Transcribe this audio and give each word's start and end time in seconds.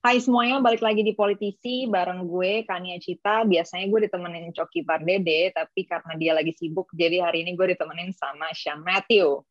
Hai 0.00 0.16
semuanya, 0.16 0.64
balik 0.64 0.80
lagi 0.80 1.04
di 1.04 1.12
Politisi 1.12 1.84
bareng 1.84 2.24
gue, 2.24 2.64
Kania 2.64 2.96
Cita. 2.96 3.44
Biasanya 3.44 3.84
gue 3.84 4.08
ditemenin 4.08 4.48
Coki 4.48 4.80
Pardede, 4.80 5.52
tapi 5.52 5.84
karena 5.84 6.16
dia 6.16 6.32
lagi 6.32 6.56
sibuk, 6.56 6.88
jadi 6.96 7.20
hari 7.20 7.44
ini 7.44 7.52
gue 7.52 7.76
ditemenin 7.76 8.08
sama 8.16 8.48
Sean 8.56 8.80
Matthew. 8.80 9.44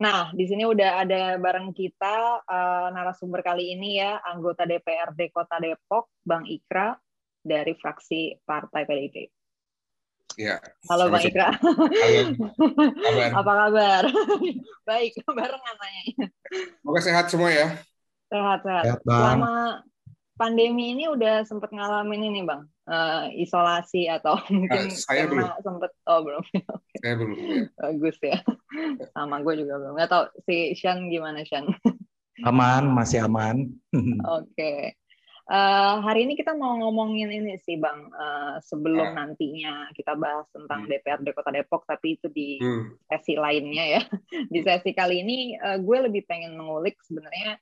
Nah, 0.00 0.32
di 0.32 0.48
sini 0.48 0.64
udah 0.64 1.04
ada 1.04 1.36
bareng 1.36 1.76
kita 1.76 2.40
uh, 2.40 2.88
narasumber 2.88 3.44
kali 3.44 3.76
ini 3.76 4.00
ya, 4.00 4.16
anggota 4.24 4.64
DPRD 4.64 5.28
Kota 5.28 5.60
Depok, 5.60 6.08
Bang 6.24 6.48
Ikra, 6.48 6.96
dari 7.44 7.76
fraksi 7.76 8.40
Partai 8.48 8.88
PDIP. 8.88 9.28
Ya. 10.40 10.56
Halo 10.88 11.12
Bang 11.12 11.20
Ikra. 11.20 11.52
Halo. 11.52 12.32
Apa 13.44 13.52
kabar? 13.60 14.08
Baik, 14.88 15.20
barengan 15.36 15.76
nanya. 15.76 16.32
Semoga 16.80 17.00
sehat 17.04 17.28
semua 17.28 17.52
ya. 17.52 17.76
Sehat, 18.32 18.58
sehat. 18.64 18.84
Sehat, 18.88 19.00
Bang. 19.04 19.20
Selama 19.20 19.52
pandemi 20.34 20.96
ini 20.96 21.04
udah 21.06 21.44
sempet 21.44 21.68
ngalamin 21.68 22.32
ini, 22.32 22.40
Bang, 22.42 22.64
eh, 22.88 23.24
isolasi 23.38 24.08
atau 24.08 24.40
mungkin 24.50 24.88
saya 24.88 25.28
karena 25.28 25.52
sempet, 25.60 25.92
oh 26.08 26.24
belum, 26.24 26.42
Saya 27.04 27.14
belum. 27.14 27.36
Ya. 27.36 27.62
bagus 27.76 28.16
ya. 28.18 28.40
Sama 29.12 29.44
gue 29.44 29.54
juga 29.60 29.76
belum. 29.76 29.92
Nggak 29.94 30.10
tahu 30.10 30.24
si 30.48 30.72
Shan 30.72 31.12
gimana, 31.12 31.44
Shan? 31.44 31.68
Aman, 32.48 32.88
masih 32.90 33.28
aman. 33.28 33.68
Oke. 34.24 34.96
Eh, 35.42 35.94
hari 36.00 36.24
ini 36.24 36.32
kita 36.32 36.56
mau 36.56 36.78
ngomongin 36.80 37.28
ini 37.28 37.60
sih, 37.60 37.76
Bang. 37.76 38.08
Eh, 38.08 38.56
sebelum 38.64 39.12
Ah. 39.12 39.26
nantinya 39.28 39.92
kita 39.92 40.16
bahas 40.16 40.48
tentang 40.48 40.86
Hmm. 40.86 40.90
DPRD 40.90 41.36
Kota 41.36 41.52
Depok, 41.52 41.84
tapi 41.84 42.16
itu 42.16 42.32
di 42.32 42.56
Hmm. 42.56 42.96
sesi 43.04 43.36
lainnya 43.36 44.00
ya. 44.00 44.02
Di 44.48 44.58
sesi 44.58 44.90
kali 44.90 45.20
ini 45.20 45.54
eh, 45.54 45.76
gue 45.78 45.98
lebih 46.08 46.24
pengen 46.24 46.56
mengulik 46.56 46.96
sebenarnya 47.04 47.60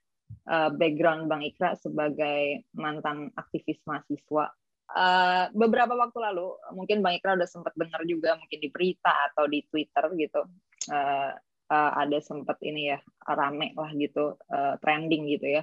eh, 0.49 0.71
background 0.75 1.27
Bang 1.31 1.43
Ikra 1.45 1.77
sebagai 1.79 2.67
mantan 2.77 3.31
aktivis 3.37 3.79
mahasiswa. 3.87 4.51
Eh, 4.91 5.45
beberapa 5.55 5.95
waktu 5.95 6.19
lalu, 6.19 6.55
mungkin 6.75 7.03
Bang 7.05 7.15
Ikra 7.19 7.39
udah 7.39 7.49
sempat 7.49 7.75
dengar 7.79 8.03
juga 8.07 8.35
mungkin 8.39 8.59
di 8.59 8.69
berita 8.71 9.31
atau 9.31 9.47
di 9.47 9.63
Twitter 9.71 10.05
gitu. 10.17 10.43
eh, 10.91 11.33
eh, 11.71 11.91
ada 12.01 12.19
sempat 12.25 12.57
ini 12.65 12.91
ya 12.91 12.99
rame 13.31 13.77
lah 13.77 13.93
gitu, 13.95 14.35
eh, 14.49 14.75
trending 14.81 15.29
gitu 15.29 15.47
ya, 15.61 15.63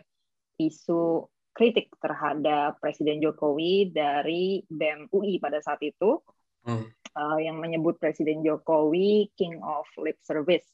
isu 0.62 1.26
kritik 1.58 1.90
terhadap 1.98 2.78
Presiden 2.78 3.18
Jokowi 3.18 3.90
dari 3.90 4.62
BEM 4.70 5.10
UI 5.10 5.42
pada 5.42 5.58
saat 5.58 5.82
itu 5.82 6.22
Hmm. 6.68 6.84
uh, 7.16 7.40
yang 7.40 7.64
menyebut 7.64 7.96
Presiden 7.96 8.44
Jokowi 8.44 9.32
King 9.40 9.64
of 9.64 9.88
Lip 9.96 10.20
Service. 10.20 10.68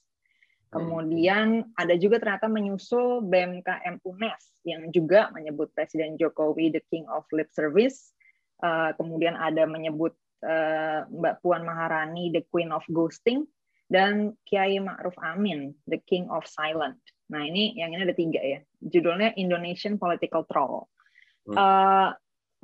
Kemudian 0.73 1.69
ada 1.77 1.93
juga 1.95 2.17
ternyata 2.17 2.49
menyusul 2.49 3.21
BMKM 3.29 4.02
UNES 4.02 4.43
yang 4.66 4.89
juga 4.89 5.30
menyebut 5.30 5.69
Presiden 5.77 6.17
Jokowi 6.17 6.73
the 6.73 6.81
King 6.89 7.05
of 7.07 7.30
Lip 7.30 7.53
Service. 7.53 8.11
Uh, 8.63 8.95
kemudian 8.97 9.35
ada 9.35 9.67
menyebut 9.67 10.15
uh, 10.41 11.03
Mbak 11.11 11.43
Puan 11.43 11.67
Maharani 11.67 12.31
the 12.31 12.41
Queen 12.47 12.71
of 12.71 12.81
Ghosting 12.89 13.45
dan 13.91 14.33
Kiai 14.47 14.80
Ma'ruf 14.80 15.13
Amin 15.21 15.77
the 15.85 15.99
King 16.09 16.25
of 16.33 16.47
Silent. 16.47 16.97
Nah 17.30 17.43
ini 17.45 17.77
yang 17.77 17.93
ini 17.93 18.02
ada 18.08 18.15
tiga 18.15 18.41
ya. 18.41 18.59
Judulnya 18.81 19.35
Indonesian 19.37 20.02
Political 20.02 20.49
Troll. 20.49 20.89
Hmm. 21.45 21.55
Uh, 21.55 22.09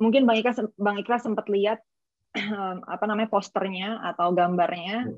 mungkin 0.00 0.24
Bang 0.24 0.40
Ikra, 0.40 0.56
Bang 0.80 0.96
Ikra 0.98 1.20
sempat 1.20 1.46
lihat 1.52 1.84
apa 2.94 3.04
namanya 3.04 3.28
posternya 3.28 4.00
atau 4.14 4.32
gambarnya. 4.32 5.10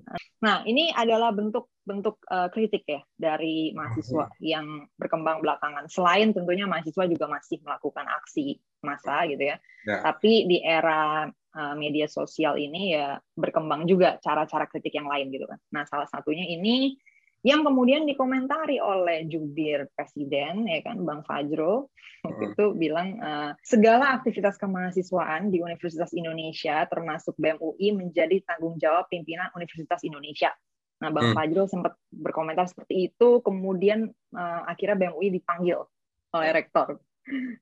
Nah, 0.42 0.66
ini 0.66 0.90
adalah 0.90 1.30
bentuk-bentuk 1.30 2.18
uh, 2.26 2.50
kritik 2.50 2.82
ya 2.84 3.00
dari 3.14 3.70
mahasiswa 3.72 4.26
yang 4.42 4.90
berkembang 4.98 5.38
belakangan. 5.38 5.86
Selain 5.86 6.34
tentunya 6.34 6.66
mahasiswa 6.66 7.06
juga 7.06 7.30
masih 7.30 7.62
melakukan 7.62 8.10
aksi 8.10 8.58
massa 8.83 9.22
gitu 9.30 9.55
ya. 9.55 9.56
Ya. 9.86 10.02
Tapi 10.02 10.50
di 10.50 10.58
era 10.58 11.30
uh, 11.30 11.74
media 11.78 12.11
sosial 12.11 12.58
ini 12.58 12.98
ya 12.98 13.22
berkembang 13.39 13.86
juga 13.86 14.18
cara-cara 14.18 14.67
kritik 14.67 14.98
yang 14.98 15.06
lain 15.06 15.30
gitu 15.30 15.46
kan. 15.46 15.62
Nah, 15.70 15.86
salah 15.86 16.11
satunya 16.11 16.42
ini 16.42 16.98
yang 17.42 17.67
kemudian 17.67 18.07
dikomentari 18.07 18.79
oleh 18.79 19.27
jubir 19.27 19.91
presiden 19.98 20.63
ya 20.70 20.79
kan 20.86 21.03
Bang 21.03 21.27
Fajro 21.27 21.91
waktu 22.23 22.39
Hmm. 22.39 22.55
itu 22.55 22.64
bilang 22.79 23.19
eh, 23.19 23.51
segala 23.67 24.14
aktivitas 24.14 24.55
kemahasiswaan 24.63 25.51
di 25.51 25.58
Universitas 25.58 26.14
Indonesia 26.14 26.86
termasuk 26.86 27.35
BEM 27.35 27.58
UI 27.58 27.98
menjadi 27.98 28.39
tanggung 28.47 28.79
jawab 28.79 29.11
pimpinan 29.11 29.51
Universitas 29.58 30.07
Indonesia. 30.07 30.55
Nah, 31.03 31.11
Bang 31.11 31.35
Hmm. 31.35 31.36
Fajro 31.36 31.67
sempat 31.67 31.98
berkomentar 32.14 32.70
seperti 32.70 33.11
itu, 33.11 33.42
kemudian 33.42 34.07
eh, 34.39 34.61
akhirnya 34.70 34.95
BEM 35.03 35.14
UI 35.19 35.35
dipanggil 35.35 35.83
oleh 36.30 36.51
rektor. 36.55 37.03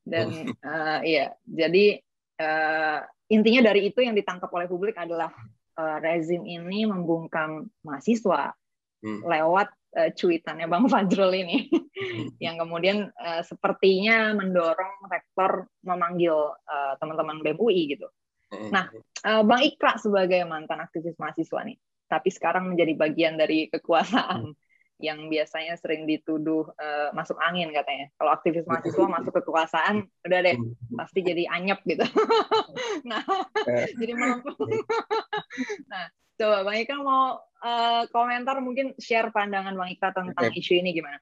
Dan 0.05 0.29
eh, 0.61 0.99
iya, 1.09 1.27
jadi 1.49 2.05
eh, 2.37 2.99
intinya 3.33 3.73
dari 3.73 3.89
itu 3.89 4.05
yang 4.05 4.13
ditangkap 4.13 4.53
oleh 4.53 4.69
publik 4.69 5.01
adalah 5.01 5.33
eh, 5.81 5.97
rezim 6.05 6.45
ini 6.45 6.85
membungkam 6.85 7.65
mahasiswa 7.81 8.53
Hmm. 9.01 9.25
lewat 9.25 9.69
eh, 9.97 10.13
cuitannya 10.13 10.69
Bang 10.69 10.85
Fajrul 10.85 11.33
ini 11.33 11.73
yang 12.45 12.61
kemudian 12.61 13.09
eh, 13.09 13.43
sepertinya 13.43 14.37
mendorong 14.37 15.09
rektor 15.09 15.69
memanggil 15.85 16.37
eh, 16.69 16.95
teman-teman 17.01 17.41
BEM 17.41 17.57
UI 17.57 17.97
gitu. 17.97 18.09
Hmm. 18.51 18.69
Nah, 18.69 18.87
Eh, 19.21 19.43
Bang 19.45 19.61
Ikra 19.61 20.01
sebagai 20.01 20.41
mantan 20.49 20.81
aktivis 20.81 21.13
mahasiswa 21.21 21.61
nih, 21.61 21.77
tapi 22.09 22.33
sekarang 22.33 22.73
menjadi 22.73 22.97
bagian 22.97 23.37
dari 23.37 23.69
kekuasaan 23.69 24.57
yang 25.01 25.33
biasanya 25.33 25.75
sering 25.81 26.05
dituduh 26.05 26.69
eh, 26.77 27.09
masuk 27.17 27.37
angin 27.41 27.73
katanya. 27.73 28.13
Kalau 28.21 28.31
aktivis 28.37 28.69
mahasiswa 28.69 29.07
masuk 29.09 29.33
ke 29.33 29.43
kekuasaan, 29.43 30.05
udah 30.29 30.39
deh 30.45 30.57
pasti 30.95 31.21
jadi 31.25 31.49
anyep 31.49 31.81
gitu. 31.89 32.05
nah, 33.11 33.25
Eh. 33.67 33.87
jadi 34.01 34.13
mampu. 34.17 34.53
nah, 35.93 36.05
coba 36.37 36.57
Bang 36.65 36.77
Ikra 36.79 37.01
mau 37.01 37.41
eh, 37.41 38.03
komentar 38.13 38.61
mungkin 38.61 38.93
share 39.01 39.33
pandangan 39.33 39.75
Bang 39.77 39.91
Ikra 39.93 40.13
tentang 40.13 40.53
Oke. 40.53 40.61
isu 40.61 40.79
ini 40.81 40.93
gimana? 40.93 41.19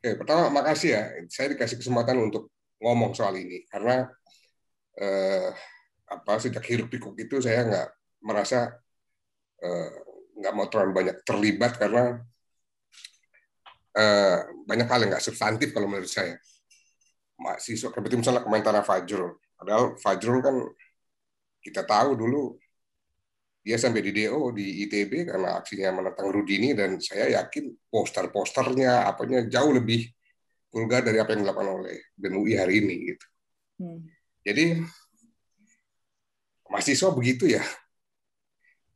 Oke, 0.00 0.16
pertama 0.16 0.62
makasih 0.62 0.90
ya. 0.94 1.02
Saya 1.28 1.52
dikasih 1.54 1.76
kesempatan 1.80 2.16
untuk 2.20 2.52
ngomong 2.80 3.12
soal 3.12 3.36
ini 3.36 3.68
karena 3.68 4.08
eh, 4.96 5.52
apa 6.10 6.32
sejak 6.42 6.64
hiruk 6.66 6.88
pikuk 6.90 7.14
itu 7.20 7.38
saya 7.38 7.62
nggak 7.68 7.88
merasa 8.24 8.74
eh, 9.60 9.90
nggak 10.40 10.54
mau 10.56 10.66
terlalu 10.72 10.92
banyak 11.04 11.16
terlibat 11.22 11.76
karena 11.76 12.24
eh, 13.96 14.38
banyak 14.66 14.86
hal 14.86 14.98
yang 15.02 15.10
nggak 15.16 15.24
substantif 15.24 15.74
kalau 15.74 15.90
menurut 15.90 16.10
saya. 16.10 16.36
Mahasiswa, 17.40 17.88
seperti 17.88 18.14
misalnya 18.20 18.44
komentar 18.44 18.76
Fajrul. 18.84 19.32
Padahal 19.56 19.96
Fajrul 19.96 20.40
kan 20.44 20.56
kita 21.60 21.84
tahu 21.84 22.16
dulu 22.16 22.56
dia 23.60 23.76
sampai 23.76 24.00
di 24.00 24.12
DO 24.16 24.56
di 24.56 24.88
ITB 24.88 25.28
karena 25.28 25.60
aksinya 25.60 25.92
menentang 25.92 26.32
Rudini 26.32 26.72
dan 26.72 26.96
saya 26.96 27.44
yakin 27.44 27.68
poster-posternya 27.92 29.04
apanya 29.04 29.44
jauh 29.44 29.76
lebih 29.76 30.08
vulgar 30.72 31.04
dari 31.04 31.20
apa 31.20 31.36
yang 31.36 31.44
dilakukan 31.44 31.68
oleh 31.68 31.96
BEM 32.16 32.34
UI 32.40 32.56
hari 32.56 32.80
ini 32.80 32.94
gitu. 33.12 33.26
Hmm. 33.84 34.00
Jadi 34.40 34.80
mahasiswa 36.72 37.10
begitu 37.12 37.44
ya. 37.52 37.60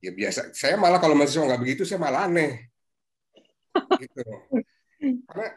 Ya 0.00 0.12
biasa. 0.12 0.56
Saya 0.56 0.80
malah 0.80 0.96
kalau 0.96 1.12
mahasiswa 1.12 1.44
nggak 1.44 1.60
begitu 1.60 1.82
saya 1.84 2.00
malah 2.00 2.24
aneh. 2.28 2.72
Gitu. 4.00 4.22
Karena 5.24 5.48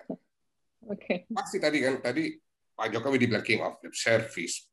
Oke. 0.88 1.28
pasti 1.31 1.58
tadi 1.59 1.84
kan 1.84 2.00
tadi 2.00 2.31
Pak 2.78 2.88
Jokowi 2.94 3.18
dibilang 3.18 3.46
king 3.46 3.63
of 3.63 3.81
lip 3.81 3.96
service, 3.97 4.69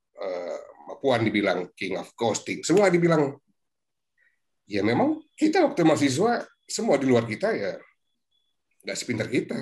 Mbak 0.85 0.99
Puan 1.01 1.25
dibilang 1.25 1.73
king 1.73 1.97
of 1.97 2.12
ghosting, 2.15 2.61
semua 2.61 2.93
dibilang 2.93 3.34
ya 4.65 4.81
memang 4.81 5.21
kita 5.37 5.61
waktu 5.65 5.84
mahasiswa 5.84 6.45
semua 6.65 6.97
di 6.97 7.07
luar 7.09 7.29
kita 7.29 7.53
ya 7.53 7.77
nggak 8.84 8.97
sepintar 8.97 9.28
kita. 9.28 9.57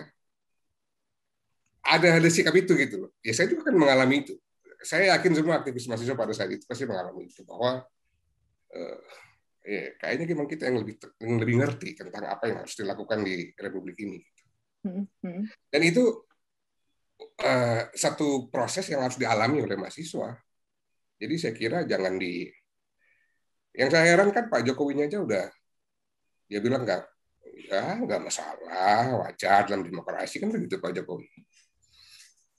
Ada 1.83 2.23
ada 2.23 2.29
sikap 2.31 2.55
itu 2.55 2.79
gitu 2.79 3.07
loh. 3.07 3.11
Ya 3.23 3.35
saya 3.35 3.51
juga 3.51 3.71
kan 3.71 3.75
mengalami 3.75 4.23
itu. 4.23 4.35
Saya 4.83 5.15
yakin 5.15 5.35
semua 5.39 5.63
aktivis 5.63 5.87
mahasiswa 5.91 6.15
pada 6.15 6.35
saat 6.35 6.51
itu 6.51 6.67
pasti 6.67 6.87
mengalami 6.87 7.31
itu 7.31 7.43
bahwa 7.47 7.83
eh, 8.75 8.99
ya, 9.67 9.83
kayaknya 9.99 10.27
memang 10.35 10.47
kita 10.51 10.71
yang 10.71 10.83
lebih 10.83 10.95
yang 11.23 11.39
lebih 11.43 11.55
ngerti 11.59 11.99
tentang 11.99 12.27
apa 12.27 12.51
yang 12.51 12.63
harus 12.63 12.75
dilakukan 12.79 13.27
di 13.27 13.51
republik 13.59 13.99
ini. 14.03 14.19
Hmm, 14.83 15.07
hmm. 15.23 15.43
Dan 15.71 15.83
itu 15.87 16.05
eh, 17.39 17.91
satu 17.95 18.51
proses 18.51 18.87
yang 18.91 19.07
harus 19.07 19.19
dialami 19.19 19.63
oleh 19.63 19.79
mahasiswa. 19.79 20.35
Jadi 21.23 21.35
saya 21.39 21.55
kira 21.55 21.79
jangan 21.87 22.19
di 22.19 22.51
yang 23.73 23.89
saya 23.89 24.05
heran 24.05 24.35
kan 24.35 24.51
Pak 24.53 24.69
Jokowinya 24.69 25.09
aja 25.09 25.23
udah 25.23 25.47
dia 26.45 26.61
bilang 26.61 26.85
nggak 26.85 27.01
ya 27.73 27.97
nggak 28.05 28.21
masalah 28.21 29.25
wajar 29.25 29.65
dalam 29.65 29.81
demokrasi 29.87 30.43
kan 30.43 30.51
begitu 30.51 30.83
Pak 30.83 30.93
Jokowi. 30.93 31.31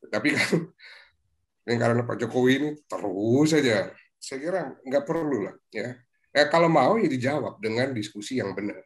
Tapi 0.07 0.27
kan 0.33 0.49
karena 1.83 2.01
Pak 2.07 2.17
Jokowi 2.23 2.51
ini 2.57 2.69
terus 2.87 3.51
saja 3.51 3.91
saya 4.17 4.37
kira 4.39 4.61
nggak 4.87 5.03
perlu 5.03 5.51
lah 5.51 5.55
ya. 5.69 5.99
Ya 6.33 6.49
kalau 6.49 6.65
mau 6.65 6.97
ya 6.97 7.05
dijawab 7.05 7.61
dengan 7.61 7.93
diskusi 7.93 8.41
yang 8.41 8.57
benar 8.57 8.81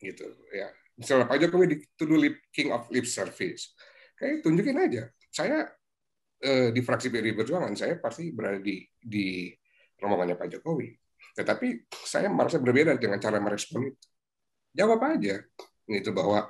gitu 0.00 0.24
ya. 0.54 0.72
Misalnya 0.96 1.26
Pak 1.28 1.38
Jokowi 1.40 1.66
dituduh 1.76 2.18
lip, 2.20 2.36
king 2.52 2.68
of 2.72 2.88
lip 2.92 3.08
service, 3.08 3.72
kayak 4.18 4.44
tunjukin 4.44 4.76
aja. 4.76 5.08
Saya 5.32 5.64
eh, 6.42 6.68
di 6.70 6.80
fraksi 6.84 7.08
PDI 7.08 7.32
Perjuangan 7.32 7.72
saya 7.72 7.96
pasti 7.96 8.28
berada 8.30 8.60
di 8.60 8.84
di 9.00 9.48
rombongannya 10.02 10.36
Pak 10.36 10.48
Jokowi. 10.58 10.92
Tetapi 11.32 11.88
saya 12.04 12.28
merasa 12.28 12.60
berbeda 12.60 12.98
dengan 13.00 13.16
cara 13.22 13.40
merespon 13.40 13.88
itu. 13.88 14.06
Jawab 14.72 15.00
aja 15.04 15.40
itu 15.88 16.10
bahwa 16.12 16.48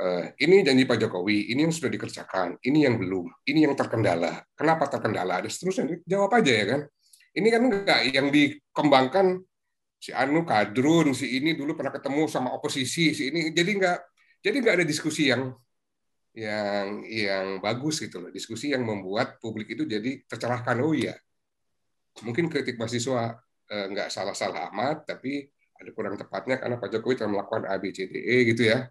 uh, 0.00 0.24
ini 0.40 0.64
janji 0.64 0.88
Pak 0.88 0.96
Jokowi, 0.96 1.52
ini 1.52 1.68
yang 1.68 1.74
sudah 1.74 1.92
dikerjakan, 1.92 2.56
ini 2.64 2.88
yang 2.88 2.96
belum, 2.96 3.28
ini 3.44 3.68
yang 3.68 3.74
terkendala. 3.76 4.44
Kenapa 4.56 4.88
terkendala? 4.88 5.44
Ada 5.44 5.48
seterusnya. 5.52 6.00
Jawab 6.08 6.30
aja 6.40 6.52
ya 6.52 6.64
kan. 6.64 6.80
Ini 7.36 7.48
kan 7.52 7.62
enggak 7.68 8.00
yang 8.10 8.28
dikembangkan 8.32 9.26
si 9.98 10.14
Anu 10.14 10.46
Kadrun, 10.46 11.10
si 11.12 11.42
ini 11.42 11.58
dulu 11.58 11.74
pernah 11.74 11.90
ketemu 11.90 12.30
sama 12.30 12.54
oposisi, 12.54 13.12
si 13.12 13.34
ini. 13.34 13.50
Jadi 13.50 13.70
enggak 13.74 13.98
jadi 14.38 14.56
enggak 14.62 14.74
ada 14.82 14.86
diskusi 14.86 15.28
yang 15.28 15.52
yang 16.38 17.02
yang 17.04 17.46
bagus 17.58 17.98
gitu 17.98 18.22
loh. 18.22 18.30
Diskusi 18.30 18.70
yang 18.70 18.86
membuat 18.86 19.42
publik 19.42 19.74
itu 19.74 19.82
jadi 19.84 20.22
tercerahkan. 20.30 20.78
Oh 20.80 20.94
iya, 20.94 21.18
mungkin 22.22 22.46
kritik 22.46 22.78
mahasiswa 22.78 23.34
eh, 23.68 23.86
nggak 23.90 24.08
salah-salah 24.08 24.70
amat, 24.70 25.10
tapi 25.10 25.50
ada 25.78 25.90
kurang 25.94 26.14
tepatnya 26.18 26.58
karena 26.58 26.78
Pak 26.78 26.88
Jokowi 26.94 27.14
telah 27.18 27.30
melakukan 27.34 27.62
A, 27.70 27.78
B, 27.78 27.94
C, 27.94 28.06
D, 28.10 28.14
E 28.18 28.36
gitu 28.50 28.66
ya. 28.66 28.86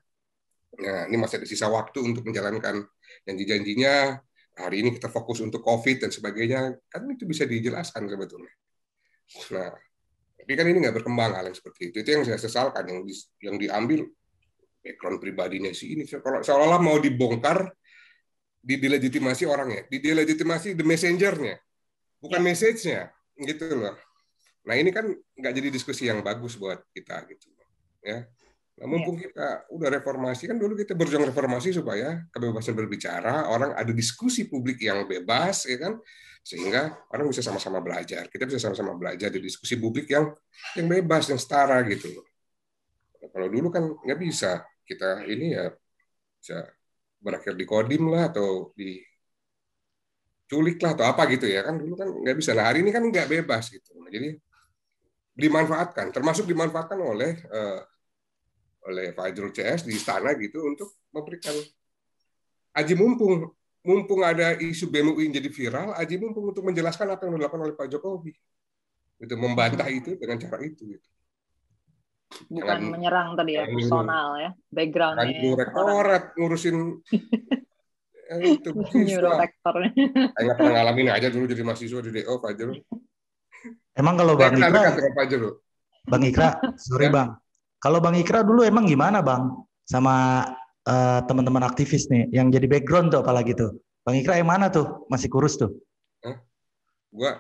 Nah, 0.78 1.08
ini 1.08 1.16
masih 1.20 1.40
ada 1.40 1.48
sisa 1.48 1.68
waktu 1.68 2.00
untuk 2.04 2.24
menjalankan 2.28 2.84
janji-janjinya. 3.24 4.20
Hari 4.58 4.76
ini 4.82 4.90
kita 4.96 5.12
fokus 5.12 5.40
untuk 5.44 5.62
COVID 5.62 6.08
dan 6.08 6.12
sebagainya. 6.12 6.76
Kan 6.90 7.08
itu 7.12 7.30
bisa 7.30 7.46
dijelaskan 7.46 8.10
sebetulnya. 8.10 8.54
Nah, 9.54 9.72
tapi 10.48 10.56
kan 10.56 10.64
ini 10.72 10.80
nggak 10.80 11.04
berkembang 11.04 11.36
hal 11.36 11.52
yang 11.52 11.58
seperti 11.60 11.92
itu. 11.92 12.08
Itu 12.08 12.10
yang 12.16 12.24
saya 12.24 12.40
sesalkan, 12.40 12.88
yang 12.88 13.04
di, 13.04 13.12
yang 13.44 13.60
diambil 13.60 14.08
background 14.80 15.20
pribadinya 15.20 15.76
si 15.76 15.92
ini. 15.92 16.08
Kalau 16.08 16.40
seolah-olah 16.40 16.80
mau 16.80 16.96
dibongkar, 17.04 17.68
didelegitimasi 18.64 19.44
orangnya, 19.44 19.84
didelegitimasi 19.92 20.80
the 20.80 20.88
messengernya, 20.88 21.60
bukan 22.24 22.40
ya. 22.40 22.46
message-nya, 22.48 23.02
gitu 23.44 23.76
loh. 23.76 24.00
Nah 24.64 24.80
ini 24.80 24.96
kan 24.96 25.12
nggak 25.12 25.52
jadi 25.52 25.68
diskusi 25.68 26.08
yang 26.08 26.24
bagus 26.24 26.56
buat 26.56 26.80
kita 26.96 27.28
gitu, 27.28 27.52
ya. 28.00 28.24
Nah, 28.78 28.86
mumpung 28.86 29.18
ya. 29.18 29.26
kita 29.26 29.48
udah 29.74 29.90
reformasi 29.90 30.46
kan 30.46 30.58
dulu 30.62 30.78
kita 30.78 30.94
berjuang 30.94 31.26
reformasi 31.34 31.74
supaya 31.74 32.22
kebebasan 32.30 32.78
berbicara, 32.78 33.50
orang 33.50 33.74
ada 33.74 33.90
diskusi 33.90 34.46
publik 34.46 34.78
yang 34.86 35.10
bebas, 35.10 35.66
ya 35.66 35.82
kan, 35.82 35.98
sehingga 36.46 36.94
orang 37.10 37.26
bisa 37.34 37.42
sama-sama 37.42 37.82
belajar. 37.82 38.30
Kita 38.30 38.46
bisa 38.46 38.62
sama-sama 38.62 38.94
belajar 38.94 39.34
di 39.34 39.42
diskusi 39.42 39.82
publik 39.82 40.14
yang 40.14 40.30
yang 40.78 40.86
bebas, 40.86 41.26
yang 41.34 41.42
setara 41.42 41.82
gitu. 41.90 42.06
Nah, 43.18 43.30
kalau 43.34 43.50
dulu 43.50 43.74
kan 43.74 43.82
nggak 43.82 44.20
bisa, 44.22 44.62
kita 44.86 45.26
ini 45.26 45.58
ya 45.58 45.74
bisa 46.38 46.70
berakhir 47.18 47.58
di 47.58 47.66
kodim 47.66 48.14
lah 48.14 48.30
atau 48.30 48.78
di 48.78 49.02
culik 50.48 50.78
lah 50.86 50.94
atau 50.96 51.06
apa 51.12 51.28
gitu 51.34 51.44
ya 51.50 51.66
kan 51.66 51.82
dulu 51.82 51.98
kan 51.98 52.14
nggak 52.14 52.38
bisa. 52.38 52.54
Nah 52.54 52.70
hari 52.70 52.86
ini 52.86 52.94
kan 52.94 53.02
nggak 53.02 53.26
bebas 53.26 53.74
gitu. 53.74 53.98
Nah, 53.98 54.14
jadi 54.14 54.38
dimanfaatkan, 55.34 56.14
termasuk 56.14 56.46
dimanfaatkan 56.46 56.98
oleh 57.02 57.42
uh, 57.50 57.82
oleh 58.88 59.12
Fajrul 59.12 59.52
CS 59.52 59.84
di 59.84 60.00
istana 60.00 60.32
gitu 60.40 60.64
untuk 60.64 60.96
memberikan 61.12 61.54
aji 62.78 62.94
mumpung 62.96 63.52
mumpung 63.88 64.20
ada 64.20 64.60
isu 64.60 64.92
BMUI 64.92 65.32
jadi 65.32 65.48
viral, 65.48 65.96
aji 65.96 66.20
mumpung 66.20 66.52
untuk 66.52 66.68
menjelaskan 66.68 67.08
apa 67.08 67.24
yang 67.24 67.40
dilakukan 67.40 67.64
oleh 67.64 67.76
Pak 67.80 67.88
Jokowi. 67.88 68.36
Itu 69.24 69.40
membantah 69.40 69.88
itu 69.88 70.20
dengan 70.20 70.36
cara 70.44 70.60
itu 70.60 70.84
gitu. 70.92 71.08
Bukan 72.52 72.68
Jangan, 72.68 72.92
menyerang 72.92 73.28
tadi 73.40 73.56
ya, 73.56 73.64
personal 73.64 74.28
ya, 74.36 74.52
backgroundnya. 74.68 75.32
Kan 75.32 75.56
rektorat 75.64 76.24
ngurusin 76.36 76.78
itu 78.60 78.70
nyuruh 78.76 79.40
rektornya. 79.40 79.92
Saya 80.36 80.54
pernah 80.60 80.72
ngalamin 80.76 81.08
aja 81.16 81.32
dulu 81.32 81.48
jadi 81.48 81.64
mahasiswa 81.64 82.04
di 82.04 82.12
DO 82.20 82.34
Fajrul. 82.44 82.84
Emang 83.96 84.20
kalau 84.20 84.36
Bang 84.36 84.60
Ikra, 84.60 85.00
Bang 86.04 86.24
Ikra, 86.28 86.50
sorry 86.76 87.08
ya. 87.08 87.16
Bang. 87.16 87.30
Kalau 87.78 88.02
Bang 88.02 88.18
Ikra 88.18 88.42
dulu 88.42 88.66
emang 88.66 88.90
gimana 88.90 89.22
Bang 89.22 89.66
sama 89.86 90.46
uh, 90.90 91.20
teman-teman 91.30 91.62
aktivis 91.62 92.10
nih 92.10 92.30
yang 92.34 92.50
jadi 92.50 92.66
background 92.66 93.14
tuh 93.14 93.22
apalagi 93.22 93.54
tuh. 93.54 93.78
Bang 94.02 94.18
Ikra 94.18 94.40
yang 94.40 94.50
mana 94.50 94.74
tuh? 94.74 95.06
Masih 95.12 95.30
kurus 95.30 95.60
tuh? 95.60 95.70
Hah? 96.26 96.42
Gua 97.14 97.38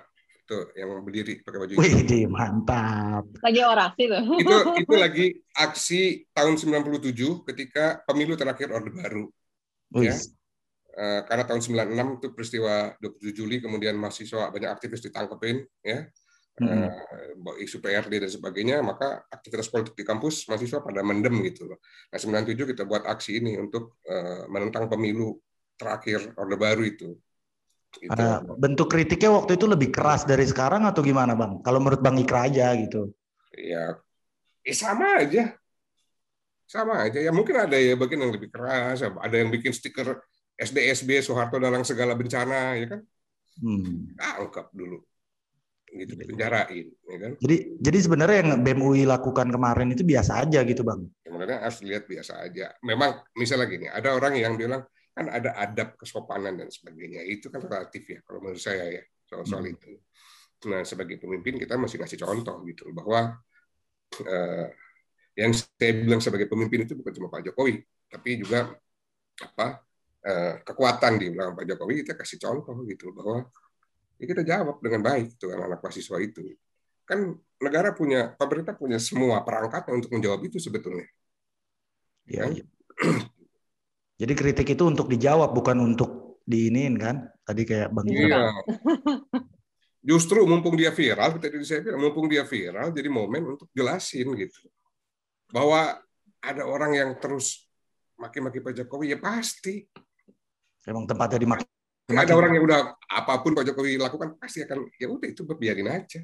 tuh 0.47 0.71
yang 0.79 1.03
berdiri 1.03 1.43
pakai 1.43 1.59
baju 1.59 1.73
Wih, 1.75 2.07
di 2.07 2.23
mantap. 2.23 3.27
Lagi 3.43 3.61
orasi 3.65 4.03
tuh. 4.07 4.23
Itu 4.39 4.55
itu 4.79 4.93
lagi 4.95 5.25
aksi 5.57 6.01
tahun 6.31 6.55
97 6.55 7.47
ketika 7.51 7.99
pemilu 8.07 8.39
terakhir 8.39 8.71
Orde 8.71 8.93
Baru. 8.95 9.27
Wih. 9.97 10.11
Ya. 10.11 10.15
Uh, 10.97 11.21
karena 11.29 11.45
tahun 11.45 11.61
96 11.61 12.17
itu 12.17 12.27
peristiwa 12.33 12.73
27 12.97 13.37
Juli 13.37 13.55
kemudian 13.61 13.93
mahasiswa 14.01 14.49
banyak 14.49 14.71
aktivis 14.73 15.05
ditangkepin 15.05 15.61
ya 15.85 16.09
hmm. 16.65 16.89
uh, 17.45 17.55
isu 17.61 17.77
PRD 17.77 18.25
dan 18.25 18.31
sebagainya, 18.31 18.81
maka 18.81 19.25
aktivitas 19.29 19.69
politik 19.69 19.93
di 19.93 20.05
kampus 20.05 20.49
mahasiswa 20.49 20.81
pada 20.81 21.05
mendem 21.05 21.33
gitu 21.45 21.69
loh. 21.69 21.79
Nah 22.09 22.17
97 22.17 22.73
kita 22.73 22.83
buat 22.83 23.05
aksi 23.05 23.41
ini 23.41 23.57
untuk 23.61 24.01
uh, 24.09 24.49
menentang 24.49 24.89
pemilu 24.89 25.37
terakhir 25.77 26.33
Orde 26.35 26.57
Baru 26.57 26.83
itu. 26.83 27.13
Gitu. 27.97 28.11
Uh, 28.11 28.43
bentuk 28.57 28.91
kritiknya 28.91 29.31
waktu 29.31 29.55
itu 29.55 29.65
lebih 29.65 29.89
keras 29.93 30.27
dari 30.27 30.43
sekarang 30.43 30.85
atau 30.85 31.01
gimana 31.05 31.37
bang? 31.37 31.61
Kalau 31.61 31.79
menurut 31.81 32.01
bang 32.01 32.17
Ikra 32.19 32.49
aja 32.49 32.73
gitu? 32.77 33.13
Ya, 33.57 33.97
eh 34.61 34.75
sama 34.75 35.23
aja, 35.23 35.55
sama 36.67 37.07
aja. 37.07 37.17
Ya 37.17 37.31
mungkin 37.33 37.57
ada 37.57 37.73
ya 37.79 37.97
bagian 37.97 38.27
yang 38.27 38.33
lebih 38.35 38.53
keras, 38.53 39.01
ada 39.01 39.35
yang 39.37 39.49
bikin 39.49 39.73
stiker 39.73 40.19
SDSB 40.57 41.21
Soeharto 41.25 41.57
dalam 41.57 41.81
segala 41.81 42.13
bencana, 42.13 42.77
ya 42.77 42.85
kan? 42.97 43.01
Hmm. 43.57 44.13
Angkap 44.19 44.69
dulu 44.75 45.01
gitu 45.87 46.13
dipenjarain 46.19 46.87
ya 46.91 47.17
kan? 47.17 47.31
Jadi 47.39 47.57
jadi 47.79 47.97
sebenarnya 48.03 48.37
yang 48.43 48.49
BMUI 48.61 49.07
lakukan 49.07 49.47
kemarin 49.47 49.91
itu 49.95 50.03
biasa 50.03 50.43
aja 50.43 50.59
gitu 50.67 50.83
bang. 50.83 51.01
Sebenarnya 51.23 51.57
harus 51.63 51.79
lihat 51.83 52.03
biasa 52.05 52.33
aja. 52.43 52.75
Memang 52.83 53.23
misalnya 53.39 53.67
gini 53.71 53.87
ada 53.87 54.13
orang 54.13 54.35
yang 54.35 54.59
bilang 54.59 54.83
kan 55.17 55.25
ada 55.31 55.55
adab 55.57 55.97
kesopanan 55.97 56.59
dan 56.59 56.69
sebagainya. 56.69 57.23
Itu 57.23 57.47
kan 57.47 57.63
relatif 57.63 58.03
ya 58.05 58.19
kalau 58.27 58.43
menurut 58.43 58.61
saya 58.61 58.85
ya 58.91 59.03
soal 59.27 59.43
soal 59.47 59.63
hmm. 59.63 59.73
itu. 59.73 59.91
Nah 60.67 60.81
sebagai 60.83 61.17
pemimpin 61.21 61.55
kita 61.55 61.79
masih 61.79 61.97
kasih 62.01 62.19
contoh 62.19 62.61
gitu 62.67 62.91
bahwa 62.91 63.37
eh, 64.23 64.67
yang 65.37 65.53
saya 65.53 65.93
bilang 65.93 66.19
sebagai 66.19 66.49
pemimpin 66.49 66.83
itu 66.89 66.97
bukan 66.97 67.13
cuma 67.13 67.27
Pak 67.29 67.45
Jokowi 67.51 67.77
tapi 68.09 68.41
juga 68.41 68.73
apa 69.37 69.85
eh, 70.25 70.53
kekuatan 70.65 71.21
di 71.21 71.29
belakang 71.29 71.53
Pak 71.53 71.65
Jokowi 71.69 71.93
kita 72.01 72.13
kasih 72.17 72.37
contoh 72.41 72.75
gitu 72.89 73.13
bahwa 73.13 73.45
ya 74.17 74.25
kita 74.25 74.41
jawab 74.43 74.81
dengan 74.81 75.01
baik 75.05 75.37
tuh 75.37 75.53
anak-anak 75.53 75.79
mahasiswa 75.81 76.17
itu. 76.21 76.41
Kan 77.07 77.37
negara 77.61 77.95
punya, 77.95 78.35
pemerintah 78.35 78.75
punya 78.75 78.99
semua 78.99 79.41
perangkatnya 79.41 79.93
untuk 79.95 80.11
menjawab 80.13 80.43
itu 80.45 80.57
sebetulnya. 80.59 81.07
Ya, 82.27 82.49
ya. 82.51 82.65
Jadi 84.21 84.33
kritik 84.33 84.67
itu 84.73 84.83
untuk 84.83 85.07
dijawab 85.07 85.53
bukan 85.53 85.77
untuk 85.77 86.41
diinin 86.43 86.97
kan? 86.97 87.29
Tadi 87.45 87.63
kayak 87.63 87.93
Bang 87.93 88.09
Iya. 88.09 88.49
Justru 90.07 90.47
mumpung 90.47 90.79
dia 90.79 90.89
viral, 90.95 91.35
tadi 91.35 91.59
saya 91.67 91.83
bilang 91.83 91.99
mumpung 91.99 92.31
dia 92.31 92.47
viral, 92.47 92.95
jadi 92.95 93.11
momen 93.11 93.59
untuk 93.59 93.67
jelasin 93.75 94.31
gitu. 94.39 94.71
Bahwa 95.51 95.99
ada 96.39 96.63
orang 96.63 96.95
yang 96.95 97.09
terus 97.19 97.67
maki-maki 98.15 98.63
Pak 98.63 98.71
Jokowi 98.71 99.13
ya 99.13 99.19
pasti. 99.19 99.83
Emang 100.87 101.03
tempatnya 101.03 101.43
dimaki 101.43 101.67
ada 102.07 102.33
orang 102.39 102.55
yang 102.55 102.63
udah 102.63 102.95
apa 103.11 103.33
pun 103.43 103.51
Pak 103.51 103.67
Jokowi 103.67 103.99
lakukan 103.99 104.39
pasti 104.39 104.63
akan 104.63 104.87
ya 104.95 105.11
udah 105.11 105.27
itu 105.27 105.43
biarin 105.43 105.91
aja. 105.91 106.23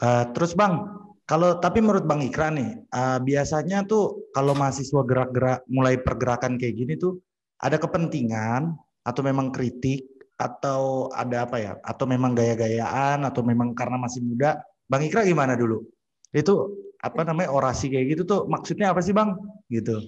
Uh, 0.00 0.24
terus 0.32 0.56
Bang, 0.56 0.88
kalau 1.28 1.60
tapi 1.60 1.84
menurut 1.84 2.08
Bang 2.08 2.24
Ikra 2.24 2.48
nih, 2.48 2.88
uh, 2.88 3.20
biasanya 3.20 3.84
tuh 3.84 4.32
kalau 4.32 4.56
mahasiswa 4.56 5.04
gerak-gerak 5.04 5.60
mulai 5.68 6.00
pergerakan 6.00 6.56
kayak 6.56 6.74
gini 6.74 6.94
tuh 6.96 7.20
ada 7.60 7.76
kepentingan 7.76 8.72
atau 9.04 9.22
memang 9.22 9.52
kritik 9.52 10.08
atau 10.40 11.12
ada 11.12 11.44
apa 11.44 11.56
ya? 11.60 11.72
Atau 11.84 12.08
memang 12.08 12.32
gaya-gayaan 12.32 13.28
atau 13.28 13.44
memang 13.44 13.76
karena 13.76 14.00
masih 14.00 14.24
muda? 14.24 14.58
Bang 14.88 15.04
Ikra 15.04 15.22
gimana 15.28 15.52
dulu? 15.52 15.84
Itu 16.32 16.80
apa 16.96 17.28
namanya 17.28 17.52
orasi 17.52 17.92
kayak 17.92 18.16
gitu 18.16 18.22
tuh 18.24 18.40
maksudnya 18.48 18.90
apa 18.96 19.04
sih 19.04 19.12
Bang? 19.12 19.36
Gitu. 19.68 20.00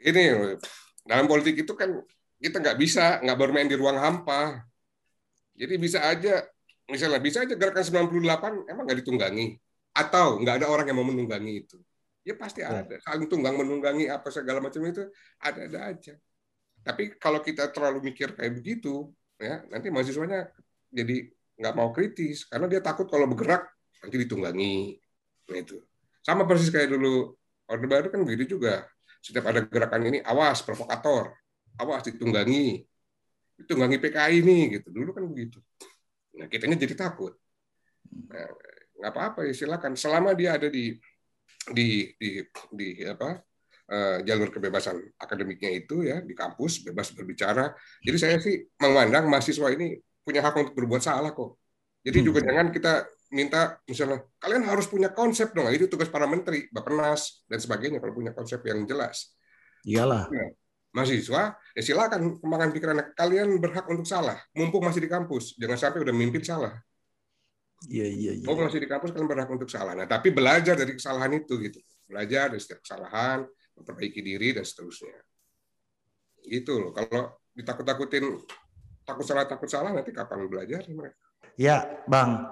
Ini 0.00 0.56
dalam 1.04 1.28
politik 1.28 1.60
itu 1.60 1.76
kan 1.76 2.00
kita 2.40 2.56
nggak 2.56 2.78
bisa 2.80 3.20
nggak 3.20 3.38
bermain 3.38 3.68
di 3.68 3.76
ruang 3.76 4.00
hampa. 4.00 4.64
Jadi 5.52 5.76
bisa 5.76 6.00
aja, 6.00 6.40
misalnya 6.88 7.20
bisa 7.20 7.44
aja 7.44 7.52
gerakan 7.52 8.08
98 8.08 8.64
emang 8.72 8.84
nggak 8.88 8.98
ditunggangi 9.04 9.60
atau 9.92 10.40
nggak 10.40 10.64
ada 10.64 10.66
orang 10.72 10.88
yang 10.88 10.98
mau 10.98 11.06
menunggangi 11.06 11.68
itu. 11.68 11.76
Ya 12.24 12.32
pasti 12.36 12.64
ya. 12.64 12.80
ada. 12.80 12.96
Saling 13.04 13.28
tunggang 13.28 13.60
menunggangi 13.60 14.08
apa 14.08 14.32
segala 14.32 14.64
macam 14.64 14.80
itu 14.88 15.04
ada-ada 15.36 15.92
aja. 15.92 16.14
Tapi 16.80 17.20
kalau 17.20 17.44
kita 17.44 17.68
terlalu 17.68 18.08
mikir 18.08 18.32
kayak 18.32 18.56
begitu, 18.56 19.12
ya 19.36 19.60
nanti 19.68 19.92
mahasiswanya 19.92 20.48
jadi 20.88 21.28
nggak 21.60 21.74
mau 21.76 21.92
kritis 21.92 22.48
karena 22.48 22.64
dia 22.72 22.80
takut 22.80 23.04
kalau 23.04 23.28
bergerak 23.28 23.68
nanti 24.00 24.16
ditunggangi. 24.16 24.96
Nah, 25.52 25.58
itu 25.60 25.76
sama 26.24 26.48
persis 26.48 26.72
kayak 26.72 26.88
dulu 26.96 27.36
Orde 27.68 27.86
Baru 27.86 28.08
kan 28.08 28.24
begitu 28.24 28.56
juga. 28.56 28.88
Setiap 29.20 29.52
ada 29.52 29.60
gerakan 29.60 30.08
ini, 30.08 30.18
awas 30.24 30.64
provokator 30.64 31.36
awas 31.80 32.02
ditunggangi. 32.06 32.86
tunggangi 33.60 34.00
PKI 34.00 34.40
nih 34.40 34.62
gitu. 34.80 34.88
Dulu 34.88 35.12
kan 35.12 35.24
begitu. 35.28 35.60
Nah, 36.40 36.48
kitanya 36.48 36.80
jadi 36.80 36.96
takut. 36.96 37.36
Nah, 38.08 38.48
nggak 39.00 39.12
apa-apa 39.12 39.44
ya 39.44 39.52
silakan 39.52 40.00
selama 40.00 40.32
dia 40.32 40.56
ada 40.56 40.72
di 40.72 40.96
di 41.68 42.08
di 42.16 42.40
di 42.72 42.88
apa 43.04 43.36
uh, 43.90 44.18
jalur 44.24 44.48
kebebasan 44.48 44.96
akademiknya 45.20 45.70
itu 45.76 46.08
ya 46.08 46.24
di 46.24 46.32
kampus 46.32 46.88
bebas 46.88 47.12
berbicara. 47.12 47.74
Jadi 48.00 48.16
saya 48.16 48.36
sih 48.40 48.64
memandang 48.80 49.28
mahasiswa 49.28 49.68
ini 49.76 49.98
punya 50.24 50.40
hak 50.40 50.56
untuk 50.56 50.74
berbuat 50.76 51.02
salah 51.02 51.32
kok. 51.36 51.58
Jadi 52.00 52.18
hmm. 52.22 52.26
juga 52.26 52.40
jangan 52.40 52.66
kita 52.72 52.92
minta 53.30 53.78
misalnya 53.86 54.24
kalian 54.40 54.64
harus 54.66 54.86
punya 54.88 55.12
konsep 55.12 55.52
dong. 55.52 55.68
Itu 55.68 55.86
tugas 55.90 56.08
para 56.08 56.24
menteri, 56.24 56.70
Bapenas 56.72 57.44
dan 57.46 57.60
sebagainya 57.60 58.00
kalau 58.00 58.16
punya 58.16 58.32
konsep 58.32 58.60
yang 58.64 58.88
jelas. 58.88 59.36
Iyalah. 59.84 60.28
Nah, 60.28 60.50
mahasiswa 60.90 61.54
ya 61.54 61.82
silakan 61.82 62.42
kembangkan 62.42 62.70
pikiran 62.74 62.96
kalian 63.14 63.48
berhak 63.62 63.86
untuk 63.86 64.06
salah. 64.06 64.38
Mumpung 64.54 64.82
masih 64.82 65.06
di 65.06 65.10
kampus. 65.10 65.54
Jangan 65.56 65.78
sampai 65.78 66.00
udah 66.02 66.14
mimpin 66.14 66.42
salah. 66.42 66.74
Iya 67.86 68.06
iya 68.10 68.32
iya. 68.42 68.46
Mumpung 68.46 68.66
masih 68.66 68.82
di 68.82 68.90
kampus 68.90 69.14
kalian 69.14 69.30
berhak 69.30 69.50
untuk 69.50 69.70
salah. 69.70 69.94
Nah 69.94 70.06
tapi 70.10 70.34
belajar 70.34 70.74
dari 70.74 70.92
kesalahan 70.98 71.30
itu 71.38 71.54
gitu. 71.62 71.78
Belajar 72.10 72.50
dari 72.50 72.60
setiap 72.60 72.82
kesalahan 72.82 73.46
memperbaiki 73.78 74.20
diri 74.20 74.52
dan 74.52 74.66
seterusnya. 74.66 75.18
Itu 76.42 76.76
loh. 76.76 76.90
Kalau 76.90 77.38
ditakut-takutin 77.54 78.24
takut 79.06 79.24
salah 79.26 79.46
takut 79.46 79.68
salah 79.70 79.90
nanti 79.94 80.10
kapan 80.10 80.46
belajar 80.50 80.82
mereka? 80.90 81.18
Ya 81.54 82.02
bang. 82.10 82.46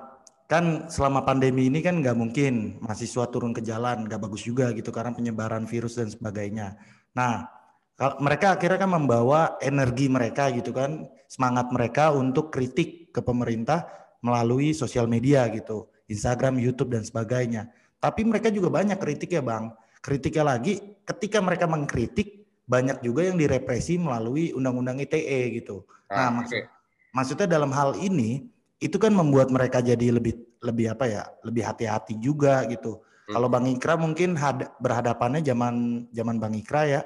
Kan 0.48 0.88
selama 0.88 1.28
pandemi 1.28 1.68
ini 1.68 1.84
kan 1.84 2.00
nggak 2.00 2.16
mungkin 2.16 2.80
mahasiswa 2.80 3.28
turun 3.28 3.52
ke 3.52 3.60
jalan 3.60 4.08
nggak 4.08 4.16
bagus 4.16 4.48
juga 4.48 4.72
gitu 4.72 4.88
karena 4.88 5.12
penyebaran 5.12 5.68
virus 5.68 6.00
dan 6.00 6.08
sebagainya. 6.08 6.80
Nah 7.12 7.57
mereka 7.98 8.54
akhirnya 8.54 8.78
kan 8.78 8.90
membawa 8.94 9.58
energi 9.58 10.06
mereka 10.06 10.54
gitu 10.54 10.70
kan, 10.70 11.10
semangat 11.26 11.66
mereka 11.74 12.14
untuk 12.14 12.54
kritik 12.54 13.10
ke 13.10 13.18
pemerintah 13.18 13.90
melalui 14.22 14.70
sosial 14.70 15.10
media 15.10 15.50
gitu, 15.50 15.90
Instagram, 16.06 16.62
YouTube 16.62 16.94
dan 16.94 17.02
sebagainya. 17.02 17.66
Tapi 17.98 18.22
mereka 18.22 18.54
juga 18.54 18.70
banyak 18.70 18.98
kritik 19.02 19.34
ya 19.34 19.42
bang. 19.42 19.74
Kritiknya 19.98 20.54
lagi, 20.54 20.78
ketika 21.02 21.42
mereka 21.42 21.66
mengkritik 21.66 22.46
banyak 22.70 23.02
juga 23.02 23.26
yang 23.26 23.34
direpresi 23.34 23.98
melalui 23.98 24.54
undang-undang 24.54 25.02
ITE 25.02 25.58
gitu. 25.58 25.82
Ah, 26.06 26.30
nah, 26.30 26.42
maksud, 26.42 26.62
maksudnya 27.10 27.48
dalam 27.50 27.74
hal 27.74 27.98
ini 27.98 28.46
itu 28.78 28.94
kan 28.94 29.10
membuat 29.10 29.50
mereka 29.50 29.82
jadi 29.82 30.14
lebih 30.14 30.38
lebih 30.62 30.94
apa 30.94 31.04
ya, 31.10 31.26
lebih 31.42 31.66
hati-hati 31.66 32.14
juga 32.22 32.62
gitu. 32.70 33.02
Hmm. 33.26 33.34
Kalau 33.34 33.48
Bang 33.50 33.66
Ikra 33.66 33.98
mungkin 33.98 34.38
had, 34.38 34.70
berhadapannya 34.78 35.42
zaman 35.42 36.06
zaman 36.14 36.38
Bang 36.38 36.54
Ikra 36.54 36.86
ya, 36.86 37.00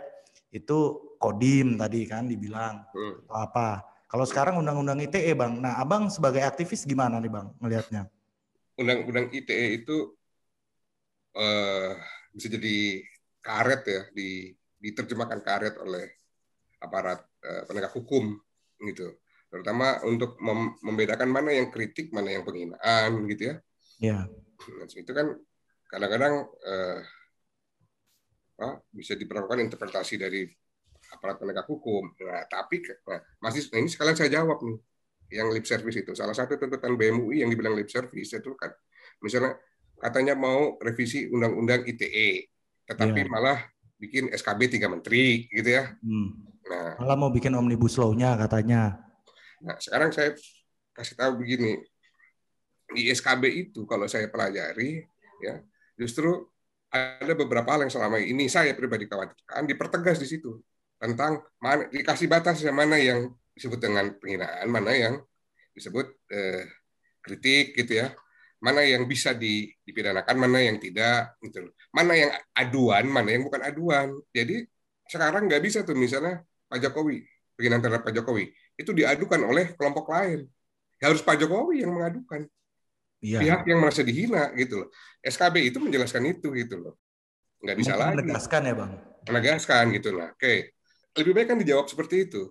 itu 0.52 0.78
kodim 1.16 1.80
tadi 1.80 2.04
kan 2.04 2.28
dibilang 2.28 2.84
hmm. 2.92 3.26
atau 3.26 3.36
apa. 3.40 3.68
Kalau 4.12 4.28
sekarang 4.28 4.60
undang-undang 4.60 5.00
ITE 5.00 5.32
bang, 5.32 5.56
nah 5.56 5.80
abang 5.80 6.12
sebagai 6.12 6.44
aktivis 6.44 6.84
gimana 6.84 7.16
nih 7.16 7.32
bang 7.32 7.48
melihatnya? 7.56 8.02
Undang-undang 8.76 9.32
ITE 9.32 9.80
itu 9.80 10.12
uh, 11.32 11.96
bisa 12.36 12.52
jadi 12.52 13.00
karet 13.40 13.82
ya, 13.88 14.02
di, 14.12 14.52
diterjemahkan 14.84 15.40
karet 15.40 15.80
oleh 15.80 16.12
aparat 16.84 17.24
uh, 17.40 17.64
penegak 17.64 17.96
hukum 17.96 18.36
gitu, 18.84 19.16
terutama 19.48 20.04
untuk 20.04 20.36
mem 20.44 20.76
membedakan 20.84 21.32
mana 21.32 21.56
yang 21.56 21.72
kritik, 21.72 22.12
mana 22.12 22.36
yang 22.36 22.44
penghinaan 22.44 23.24
gitu 23.32 23.48
ya. 23.48 23.54
Iya. 24.02 24.18
Nah, 24.28 24.86
itu 24.92 25.12
kan 25.16 25.40
kadang-kadang 25.88 26.52
uh, 26.68 27.00
bisa 28.92 29.14
diperlakukan 29.16 29.60
interpretasi 29.64 30.20
dari 30.20 30.46
aparat 31.12 31.36
penegak 31.36 31.68
hukum. 31.68 32.12
Nah, 32.24 32.44
tapi 32.48 32.80
nah, 33.04 33.20
masih 33.44 33.68
nah 33.68 33.78
ini 33.84 33.88
sekalian 33.90 34.16
saya 34.16 34.30
jawab 34.32 34.64
nih 34.64 34.78
yang 35.32 35.48
lip 35.52 35.64
service 35.64 35.96
itu. 36.00 36.12
Salah 36.12 36.36
satu 36.36 36.56
tuntutan 36.56 36.96
BMUI 36.96 37.44
yang 37.44 37.50
dibilang 37.52 37.76
lip 37.76 37.88
service 37.88 38.32
itu 38.32 38.52
kan 38.56 38.72
misalnya 39.20 39.56
katanya 40.00 40.34
mau 40.34 40.76
revisi 40.80 41.28
undang-undang 41.30 41.86
ITE, 41.86 42.48
tetapi 42.88 43.20
yeah. 43.22 43.30
malah 43.30 43.58
bikin 43.96 44.28
SKB 44.34 44.78
tiga 44.78 44.90
menteri 44.90 45.46
gitu 45.48 45.78
ya. 45.78 45.94
Hmm. 46.02 46.42
Nah, 46.66 46.98
malah 46.98 47.16
mau 47.16 47.30
bikin 47.30 47.54
omnibus 47.54 47.94
law-nya 47.98 48.34
katanya. 48.34 48.98
Nah, 49.62 49.78
sekarang 49.78 50.10
saya 50.10 50.34
kasih 50.92 51.14
tahu 51.14 51.38
begini. 51.38 51.78
Di 52.92 53.08
SKB 53.08 53.48
itu 53.48 53.88
kalau 53.88 54.04
saya 54.04 54.28
pelajari 54.28 55.00
ya, 55.40 55.64
justru 55.96 56.51
ada 56.92 57.32
beberapa 57.32 57.72
hal 57.72 57.88
yang 57.88 57.92
selama 57.92 58.20
ini 58.20 58.52
saya 58.52 58.76
pribadi 58.76 59.08
khawatirkan 59.08 59.64
dipertegas 59.64 60.20
di 60.20 60.28
situ 60.28 60.60
tentang 61.00 61.40
mana 61.58 61.88
dikasih 61.88 62.28
batas 62.28 62.60
yang 62.62 62.76
mana 62.76 63.00
yang 63.00 63.32
disebut 63.56 63.80
dengan 63.80 64.12
penghinaan, 64.16 64.66
mana 64.68 64.92
yang 64.92 65.14
disebut 65.72 66.06
eh, 66.30 66.68
kritik 67.24 67.74
gitu 67.74 68.04
ya, 68.04 68.12
mana 68.62 68.86
yang 68.86 69.04
bisa 69.10 69.34
dipidanakan, 69.34 70.36
mana 70.38 70.62
yang 70.62 70.78
tidak, 70.78 71.34
gitu. 71.42 71.66
Mana 71.90 72.12
yang 72.14 72.30
aduan, 72.54 73.04
mana 73.10 73.28
yang 73.34 73.42
bukan 73.42 73.60
aduan. 73.66 74.08
Jadi 74.30 74.62
sekarang 75.10 75.50
nggak 75.50 75.62
bisa 75.64 75.82
tuh 75.82 75.98
misalnya 75.98 76.40
Pak 76.70 76.78
Jokowi, 76.78 77.26
penghinaan 77.58 77.82
terhadap 77.82 78.06
Pak 78.06 78.14
Jokowi, 78.14 78.54
itu 78.78 78.90
diadukan 78.94 79.40
oleh 79.42 79.74
kelompok 79.74 80.06
lain. 80.14 80.46
Harus 81.02 81.20
Pak 81.20 81.34
Jokowi 81.42 81.82
yang 81.82 81.92
mengadukan 81.92 82.46
ya. 83.22 83.38
pihak 83.38 83.62
yang 83.70 83.78
merasa 83.78 84.02
dihina 84.02 84.50
gitu 84.58 84.84
loh. 84.84 84.88
SKB 85.22 85.70
itu 85.70 85.78
menjelaskan 85.78 86.26
itu 86.26 86.50
gitu 86.52 86.76
loh. 86.82 86.94
Nggak 87.62 87.76
bisa 87.78 87.92
lagi. 87.94 88.18
Menegaskan 88.18 88.60
ya 88.66 88.74
bang. 88.74 88.92
Menegaskan 89.30 89.84
gitu 89.94 90.10
lah. 90.10 90.34
Oke, 90.34 90.74
lebih 91.14 91.32
baik 91.32 91.46
kan 91.54 91.58
dijawab 91.62 91.86
seperti 91.86 92.26
itu. 92.26 92.50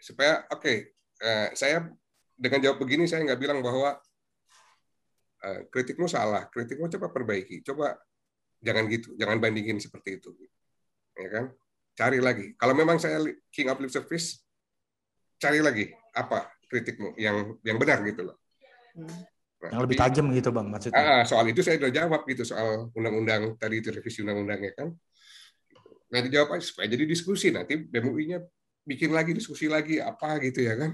Supaya 0.00 0.48
oke, 0.48 0.64
okay, 0.64 0.76
eh, 1.20 1.48
saya 1.52 1.84
dengan 2.34 2.64
jawab 2.64 2.80
begini 2.80 3.04
saya 3.04 3.22
nggak 3.28 3.40
bilang 3.40 3.60
bahwa 3.60 4.00
eh, 5.44 5.68
kritikmu 5.68 6.08
salah, 6.08 6.48
kritikmu 6.48 6.88
coba 6.88 7.12
perbaiki, 7.12 7.60
coba 7.60 8.00
jangan 8.64 8.88
gitu, 8.88 9.12
jangan 9.20 9.36
bandingin 9.36 9.76
seperti 9.76 10.16
itu, 10.16 10.32
ya 11.20 11.28
kan? 11.28 11.44
Cari 11.94 12.18
lagi. 12.18 12.56
Kalau 12.56 12.72
memang 12.72 12.96
saya 12.96 13.20
king 13.52 13.68
of 13.68 13.76
lip 13.76 13.92
service, 13.92 14.40
cari 15.36 15.60
lagi 15.60 15.92
apa 16.16 16.48
kritikmu 16.72 17.12
yang 17.20 17.60
yang 17.60 17.76
benar 17.76 18.00
gitu 18.08 18.32
loh. 18.32 18.40
Nah, 19.64 19.80
yang 19.80 19.82
lebih 19.88 19.96
tajam 19.96 20.26
gitu 20.36 20.52
bang 20.52 20.66
maksudnya. 20.68 21.00
Ah, 21.00 21.22
soal 21.24 21.48
itu 21.48 21.64
saya 21.64 21.80
sudah 21.80 21.92
jawab 21.92 22.20
gitu 22.28 22.44
soal 22.44 22.92
undang-undang 22.92 23.56
tadi 23.56 23.80
itu 23.80 23.88
revisi 23.88 24.20
undang-undangnya 24.20 24.76
kan. 24.76 24.88
Nah 26.12 26.20
dijawab 26.20 26.60
aja 26.60 26.64
supaya 26.68 26.86
jadi 26.92 27.04
diskusi 27.08 27.48
nanti 27.48 27.80
BMUI-nya 27.80 28.44
bikin 28.84 29.10
lagi 29.16 29.32
diskusi 29.32 29.66
lagi 29.66 29.98
apa 29.98 30.36
gitu 30.44 30.60
ya 30.60 30.76
kan. 30.76 30.92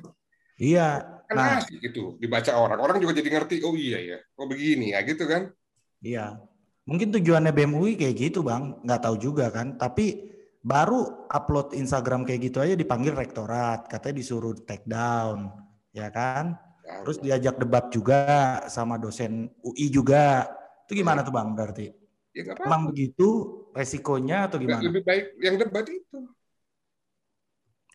Iya. 0.61 0.89
Kan 1.27 1.35
nah, 1.35 1.59
asik 1.59 1.83
gitu 1.83 2.15
dibaca 2.23 2.55
orang. 2.55 2.79
Orang 2.79 2.97
juga 3.03 3.19
jadi 3.19 3.29
ngerti 3.35 3.67
oh 3.67 3.75
iya 3.75 3.99
ya, 3.99 4.19
oh 4.39 4.47
begini 4.47 4.95
ya 4.95 5.03
gitu 5.03 5.27
kan. 5.27 5.51
Iya. 5.99 6.39
Mungkin 6.87 7.11
tujuannya 7.11 7.53
BMUI 7.53 7.99
kayak 7.99 8.17
gitu 8.17 8.47
bang, 8.47 8.79
nggak 8.87 9.03
tahu 9.03 9.17
juga 9.19 9.51
kan. 9.51 9.77
Tapi 9.77 10.31
baru 10.61 11.29
upload 11.29 11.73
Instagram 11.73 12.29
kayak 12.29 12.41
gitu 12.53 12.59
aja 12.61 12.77
dipanggil 12.77 13.17
rektorat, 13.17 13.89
katanya 13.89 14.21
disuruh 14.21 14.53
take 14.65 14.85
down, 14.85 15.49
ya 15.97 16.13
kan? 16.13 16.57
Terus 17.07 17.19
diajak 17.23 17.57
debat 17.57 17.89
juga 17.93 18.21
sama 18.67 18.97
dosen 18.97 19.49
UI 19.63 19.89
juga. 19.89 20.47
Itu 20.87 20.99
gimana 20.99 21.23
tuh 21.23 21.35
Bang 21.35 21.55
berarti? 21.55 21.91
Ya, 22.31 22.55
apa 22.55 22.67
Emang 22.67 22.91
begitu 22.91 23.29
resikonya 23.75 24.47
atau 24.47 24.59
gimana? 24.63 24.83
Lebih 24.83 25.03
baik 25.03 25.27
yang 25.43 25.57
debat 25.59 25.87
itu. 25.87 26.19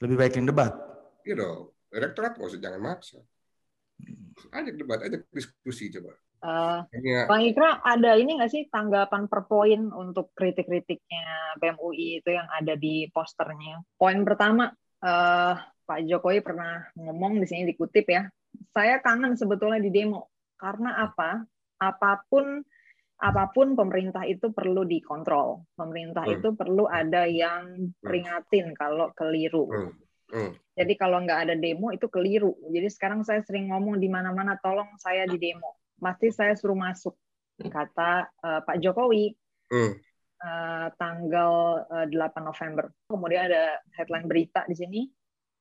Lebih 0.03 0.15
baik 0.19 0.33
yang 0.35 0.47
debat? 0.47 0.71
Iya 1.23 1.35
dong. 1.39 1.61
Rektorat 1.91 2.35
nggak 2.35 2.49
usah 2.51 2.59
jangan 2.59 2.81
maksa. 2.83 3.19
Ajak 4.51 4.75
debat, 4.75 4.99
ajak 5.07 5.23
diskusi 5.31 5.87
coba. 5.87 6.19
Uh, 6.45 6.85
Bang 7.25 7.41
Ikra, 7.41 7.81
ada 7.81 8.19
ini 8.19 8.37
nggak 8.37 8.51
sih 8.51 8.67
tanggapan 8.69 9.25
per 9.25 9.49
poin 9.49 9.89
untuk 9.89 10.29
kritik-kritiknya 10.37 11.57
BMUI 11.57 12.21
itu 12.21 12.29
yang 12.29 12.45
ada 12.51 12.77
di 12.77 13.09
posternya? 13.09 13.81
Poin 13.97 14.21
pertama, 14.21 14.69
uh, 15.01 15.53
Pak 15.57 15.99
Jokowi 16.05 16.45
pernah 16.45 16.85
ngomong 16.93 17.41
di 17.41 17.47
sini 17.49 17.65
dikutip 17.65 18.05
ya, 18.05 18.29
saya 18.73 18.99
kangen 19.03 19.35
sebetulnya 19.35 19.79
di 19.81 19.91
demo 19.91 20.31
karena 20.59 21.05
apa? 21.05 21.43
Apa 21.79 22.23
pun 22.31 22.63
apa 23.15 23.47
pun 23.55 23.79
pemerintah 23.79 24.27
itu 24.27 24.51
perlu 24.51 24.83
dikontrol. 24.83 25.63
Pemerintah 25.75 26.27
hmm. 26.27 26.35
itu 26.39 26.49
perlu 26.51 26.83
ada 26.87 27.23
yang 27.23 27.91
hmm. 27.91 28.03
peringatin 28.03 28.75
kalau 28.75 29.11
keliru. 29.15 29.67
Hmm. 29.71 29.91
Hmm. 30.31 30.51
Jadi 30.75 30.93
kalau 30.99 31.23
nggak 31.23 31.47
ada 31.47 31.55
demo 31.55 31.95
itu 31.95 32.11
keliru. 32.11 32.57
Jadi 32.67 32.87
sekarang 32.91 33.23
saya 33.23 33.39
sering 33.45 33.71
ngomong 33.71 34.01
di 34.01 34.11
mana-mana 34.11 34.59
tolong 34.59 34.89
saya 34.99 35.23
di 35.29 35.39
demo. 35.39 35.79
Pasti 35.95 36.27
saya 36.33 36.57
suruh 36.59 36.75
masuk 36.75 37.15
kata 37.55 38.27
uh, 38.43 38.59
Pak 38.67 38.83
Jokowi. 38.83 39.31
Hmm. 39.71 39.95
Uh, 40.35 40.91
tanggal 40.99 41.87
uh, 41.87 42.05
eh, 42.05 42.11
8 42.11 42.43
November. 42.43 42.91
Kemudian 43.07 43.47
ada 43.47 43.79
headline 43.95 44.27
berita 44.27 44.67
di 44.67 44.75
sini 44.75 45.01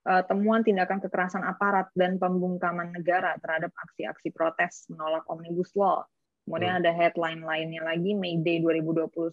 temuan 0.04 0.60
tindakan 0.60 1.00
kekerasan 1.00 1.40
aparat 1.44 1.88
dan 1.96 2.20
pembungkaman 2.20 2.92
negara 2.92 3.40
terhadap 3.40 3.72
aksi-aksi 3.72 4.28
protes 4.36 4.84
menolak 4.92 5.24
Omnibus 5.32 5.72
Law. 5.72 6.04
Kemudian 6.44 6.76
hmm. 6.76 6.80
ada 6.84 6.92
headline 6.92 7.40
lainnya 7.40 7.80
lagi, 7.80 8.12
May 8.12 8.36
Day 8.44 8.60
2021, 8.60 9.32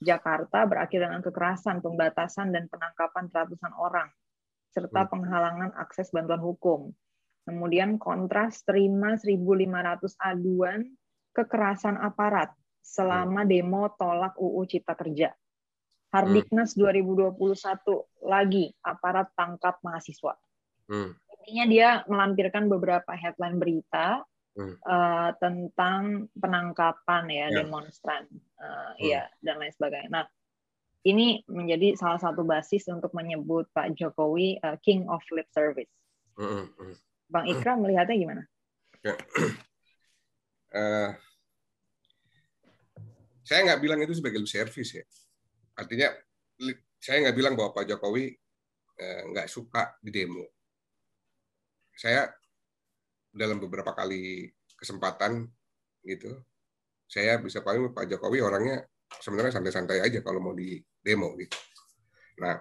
Jakarta 0.00 0.64
berakhir 0.64 1.04
dengan 1.04 1.20
kekerasan, 1.20 1.84
pembatasan, 1.84 2.56
dan 2.56 2.68
penangkapan 2.72 3.28
ratusan 3.28 3.72
orang. 3.76 4.08
serta 4.76 5.08
penghalangan 5.08 5.72
akses 5.80 6.12
bantuan 6.12 6.36
hukum. 6.36 6.92
Kemudian 7.48 7.96
kontras 7.96 8.60
terima 8.60 9.16
1.500 9.16 9.72
aduan 10.20 10.84
kekerasan 11.32 11.96
aparat 11.96 12.52
selama 12.84 13.48
demo 13.48 13.88
tolak 13.96 14.36
UU 14.36 14.68
Cipta 14.68 14.92
Kerja. 14.92 15.32
Hardiknas 16.16 16.72
2021 16.72 17.36
lagi 18.24 18.72
aparat 18.80 19.28
tangkap 19.36 19.76
mahasiswa. 19.84 20.32
Hmm. 20.88 21.12
Intinya 21.44 21.64
dia 21.68 21.88
melampirkan 22.08 22.72
beberapa 22.72 23.12
headline 23.12 23.60
berita 23.60 24.24
Hmm. 24.56 24.72
uh, 24.88 25.36
tentang 25.36 26.32
penangkapan 26.32 27.28
ya, 27.28 27.52
Ya. 27.52 27.60
demonstran, 27.60 28.24
uh, 28.56 28.96
Hmm. 28.96 29.04
ya 29.04 29.28
dan 29.44 29.60
lain 29.60 29.68
sebagainya. 29.76 30.08
Nah, 30.08 30.24
ini 31.04 31.44
menjadi 31.44 31.92
salah 31.92 32.16
satu 32.16 32.40
basis 32.40 32.88
untuk 32.88 33.12
menyebut 33.12 33.68
Pak 33.76 33.92
Jokowi 33.92 34.56
uh, 34.64 34.80
King 34.80 35.12
of 35.12 35.20
Lip 35.28 35.44
Service. 35.52 35.92
Hmm, 36.40 36.72
hmm. 36.72 36.96
Bang 37.28 37.44
Ikra 37.52 37.76
melihatnya 37.76 38.16
gimana? 38.16 38.42
Eh, 40.76 41.10
saya 43.46 43.60
nggak 43.64 43.80
bilang 43.80 44.02
itu 44.02 44.12
sebagai 44.18 44.42
lip 44.42 44.50
service 44.50 44.92
ya. 44.92 45.04
Artinya 45.76 46.08
saya 46.96 47.28
nggak 47.28 47.36
bilang 47.36 47.54
bahwa 47.54 47.76
Pak 47.76 47.84
Jokowi 47.86 48.32
eh, 48.96 49.22
nggak 49.30 49.48
suka 49.48 50.00
di 50.00 50.10
demo. 50.10 50.44
Saya 51.96 52.28
dalam 53.32 53.60
beberapa 53.60 53.92
kali 53.92 54.48
kesempatan 54.76 55.44
gitu, 56.04 56.32
saya 57.08 57.36
bisa 57.40 57.60
pahami 57.60 57.92
Pak 57.92 58.08
Jokowi 58.08 58.40
orangnya 58.40 58.84
sebenarnya 59.20 59.60
santai-santai 59.60 60.02
aja 60.02 60.20
kalau 60.24 60.40
mau 60.42 60.54
di 60.56 60.80
demo 61.00 61.36
gitu. 61.38 61.56
Nah, 62.42 62.58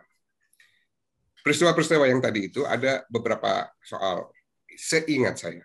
peristiwa-peristiwa 1.41 2.05
yang 2.07 2.22
tadi 2.22 2.51
itu 2.51 2.63
ada 2.63 3.03
beberapa 3.10 3.67
soal 3.81 4.29
seingat 4.75 5.36
saya. 5.39 5.63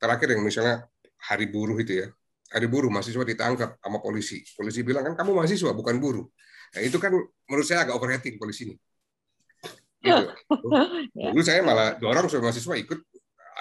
Terakhir 0.00 0.32
yang 0.32 0.42
misalnya 0.44 0.88
hari 1.20 1.48
buruh 1.48 1.76
itu 1.76 2.04
ya, 2.04 2.08
hari 2.50 2.66
buruh 2.66 2.88
mahasiswa 2.88 3.22
ditangkap 3.24 3.76
sama 3.78 3.98
polisi. 4.00 4.42
Polisi 4.56 4.80
bilang 4.82 5.12
kan 5.12 5.14
kamu 5.24 5.36
mahasiswa 5.36 5.70
bukan 5.76 6.00
buruh. 6.00 6.26
Nah, 6.70 6.80
itu 6.86 6.96
kan 7.02 7.10
menurut 7.50 7.66
saya 7.66 7.82
agak 7.82 7.98
overrating 7.98 8.38
polisi 8.38 8.70
ini. 8.70 8.76
Gitu. 10.00 10.24
Ya. 11.20 11.34
Dulu 11.34 11.42
saya 11.42 11.60
malah 11.60 11.98
dorong 11.98 12.30
supaya 12.30 12.48
mahasiswa 12.48 12.74
ikut 12.80 13.00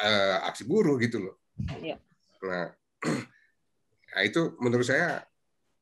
eh, 0.06 0.38
aksi 0.48 0.63
buruh 0.70 0.96
gitu 1.01 1.18
loh. 1.20 1.36
Ya. 1.82 1.98
Nah, 2.46 2.72
nah, 4.16 4.22
itu 4.24 4.56
menurut 4.62 4.86
saya 4.88 5.25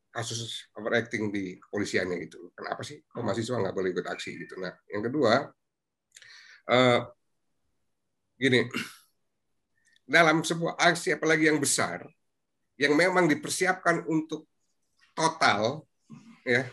kasus 0.10 0.72
overacting 0.74 1.30
di 1.30 1.60
kepolisiannya 1.62 2.18
gitu. 2.26 2.50
Kenapa 2.56 2.82
sih 2.82 3.04
kok 3.06 3.22
mahasiswa 3.22 3.62
nggak 3.62 3.76
boleh 3.76 3.90
ikut 3.94 4.08
aksi 4.08 4.32
gitu? 4.42 4.58
Nah, 4.58 4.74
yang 4.90 5.04
kedua, 5.06 5.52
eh, 6.72 7.00
gini, 8.40 8.66
dalam 10.18 10.42
sebuah 10.42 10.80
aksi 10.80 11.20
apalagi 11.20 11.52
yang 11.52 11.62
besar, 11.62 12.08
yang 12.80 12.96
memang 12.98 13.30
dipersiapkan 13.30 14.08
untuk 14.10 14.50
total, 15.14 15.86
ya, 16.48 16.66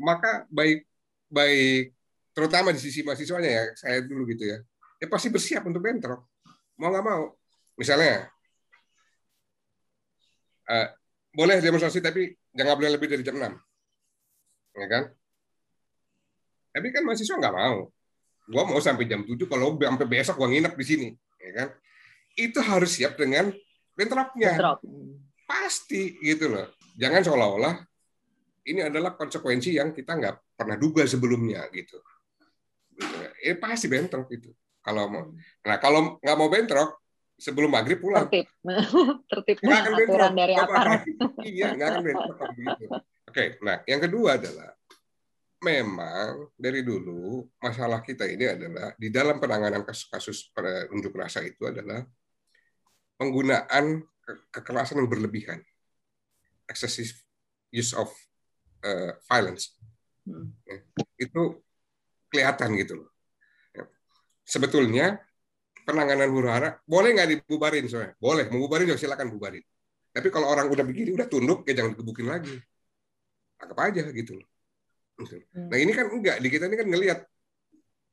maka 0.00 0.48
baik 0.48 0.88
baik 1.28 1.92
terutama 2.32 2.72
di 2.72 2.80
sisi 2.80 3.04
mahasiswanya 3.04 3.50
ya 3.50 3.64
saya 3.76 4.00
dulu 4.00 4.24
gitu 4.32 4.48
ya, 4.48 4.58
ya 4.96 5.06
pasti 5.06 5.28
bersiap 5.28 5.68
untuk 5.68 5.84
bentrok, 5.84 6.24
mau 6.80 6.88
nggak 6.88 7.04
mau. 7.04 7.36
Misalnya, 7.76 8.28
eh, 10.68 10.88
boleh 11.32 11.60
demonstrasi 11.60 12.00
tapi 12.00 12.32
jangan 12.56 12.76
boleh 12.76 12.90
lebih 12.96 13.08
dari 13.12 13.22
jam 13.24 13.36
6. 13.36 13.54
Ya 14.76 14.86
kan? 14.88 15.04
Tapi 16.70 16.86
kan 16.94 17.02
mahasiswa 17.04 17.36
nggak 17.40 17.56
mau. 17.56 17.92
Gua 18.50 18.62
mau 18.66 18.80
sampai 18.82 19.06
jam 19.06 19.22
7 19.22 19.36
kalau 19.46 19.76
sampai 19.76 20.08
besok 20.08 20.40
gua 20.40 20.48
nginep 20.50 20.74
di 20.74 20.84
sini, 20.84 21.08
ya 21.38 21.50
kan? 21.54 21.68
Itu 22.34 22.58
harus 22.62 22.96
siap 22.96 23.20
dengan 23.20 23.52
bentroknya. 23.94 24.56
Bentrok. 24.56 24.78
Pasti 25.44 26.16
gitu 26.22 26.46
loh. 26.50 26.70
Jangan 26.94 27.26
seolah-olah 27.26 27.89
ini 28.70 28.80
adalah 28.86 29.18
konsekuensi 29.18 29.76
yang 29.76 29.90
kita 29.90 30.14
nggak 30.14 30.54
pernah 30.54 30.78
duga 30.78 31.02
sebelumnya 31.04 31.66
gitu. 31.74 31.98
Eh 33.40 33.56
pasti 33.56 33.90
bentrok 33.90 34.28
itu. 34.30 34.50
Kalau 34.80 35.10
mau, 35.12 35.24
nah 35.66 35.76
kalau 35.76 36.16
nggak 36.22 36.36
mau 36.38 36.48
bentrok 36.48 37.00
sebelum 37.36 37.72
maghrib 37.72 38.00
pulang. 38.00 38.28
Tertib. 38.28 38.46
Tertib 39.30 39.56
Nggak 39.60 39.78
akan 39.80 39.92
bentrok. 39.96 40.30
dari 40.36 40.54
aparat. 40.56 41.00
bakal. 41.04 41.44
Iya, 41.44 41.66
nggak 41.76 41.88
akan 41.88 42.02
bentrok 42.04 42.38
begitu. 42.56 42.84
Oke, 43.30 43.44
nah 43.60 43.76
yang 43.86 44.00
kedua 44.00 44.30
adalah 44.40 44.70
memang 45.60 46.48
dari 46.56 46.80
dulu 46.80 47.44
masalah 47.60 48.00
kita 48.00 48.24
ini 48.24 48.48
adalah 48.48 48.96
di 48.96 49.12
dalam 49.12 49.36
penanganan 49.36 49.84
kasus-kasus 49.84 50.48
unjuk 50.88 51.12
rasa 51.12 51.44
itu 51.44 51.68
adalah 51.68 52.00
penggunaan 53.20 54.00
ke- 54.24 54.40
kekerasan 54.48 55.04
yang 55.04 55.08
berlebihan, 55.12 55.60
excessive 56.64 57.12
use 57.68 57.92
of 57.92 58.08
uh, 58.84 59.12
violence 59.28 59.76
Hmm. 60.20 60.52
itu 61.16 61.64
kelihatan 62.28 62.76
gitu 62.76 63.02
loh. 63.02 63.08
Ya. 63.74 63.88
Sebetulnya 64.44 65.18
penanganan 65.82 66.28
huru 66.30 66.46
hara 66.46 66.76
boleh 66.86 67.16
nggak 67.16 67.28
dibubarin 67.34 67.88
soalnya? 67.88 68.14
Boleh, 68.20 68.46
mau 68.52 68.60
bubarin 68.62 68.94
ya 68.94 69.00
silakan 69.00 69.32
bubarin. 69.32 69.64
Tapi 70.12 70.28
kalau 70.28 70.52
orang 70.52 70.68
udah 70.70 70.84
begini, 70.86 71.16
udah 71.16 71.26
tunduk, 71.26 71.64
ya 71.66 71.82
jangan 71.82 71.96
dikebukin 71.96 72.28
lagi. 72.30 72.52
Anggap 73.64 73.78
aja 73.90 74.02
gitu 74.12 74.38
loh. 74.38 74.46
Gitu. 75.18 75.40
Hmm. 75.56 75.72
Nah 75.72 75.78
ini 75.80 75.92
kan 75.96 76.06
enggak, 76.12 76.36
di 76.38 76.48
kita 76.52 76.64
ini 76.68 76.76
kan 76.78 76.86
ngelihat, 76.92 77.18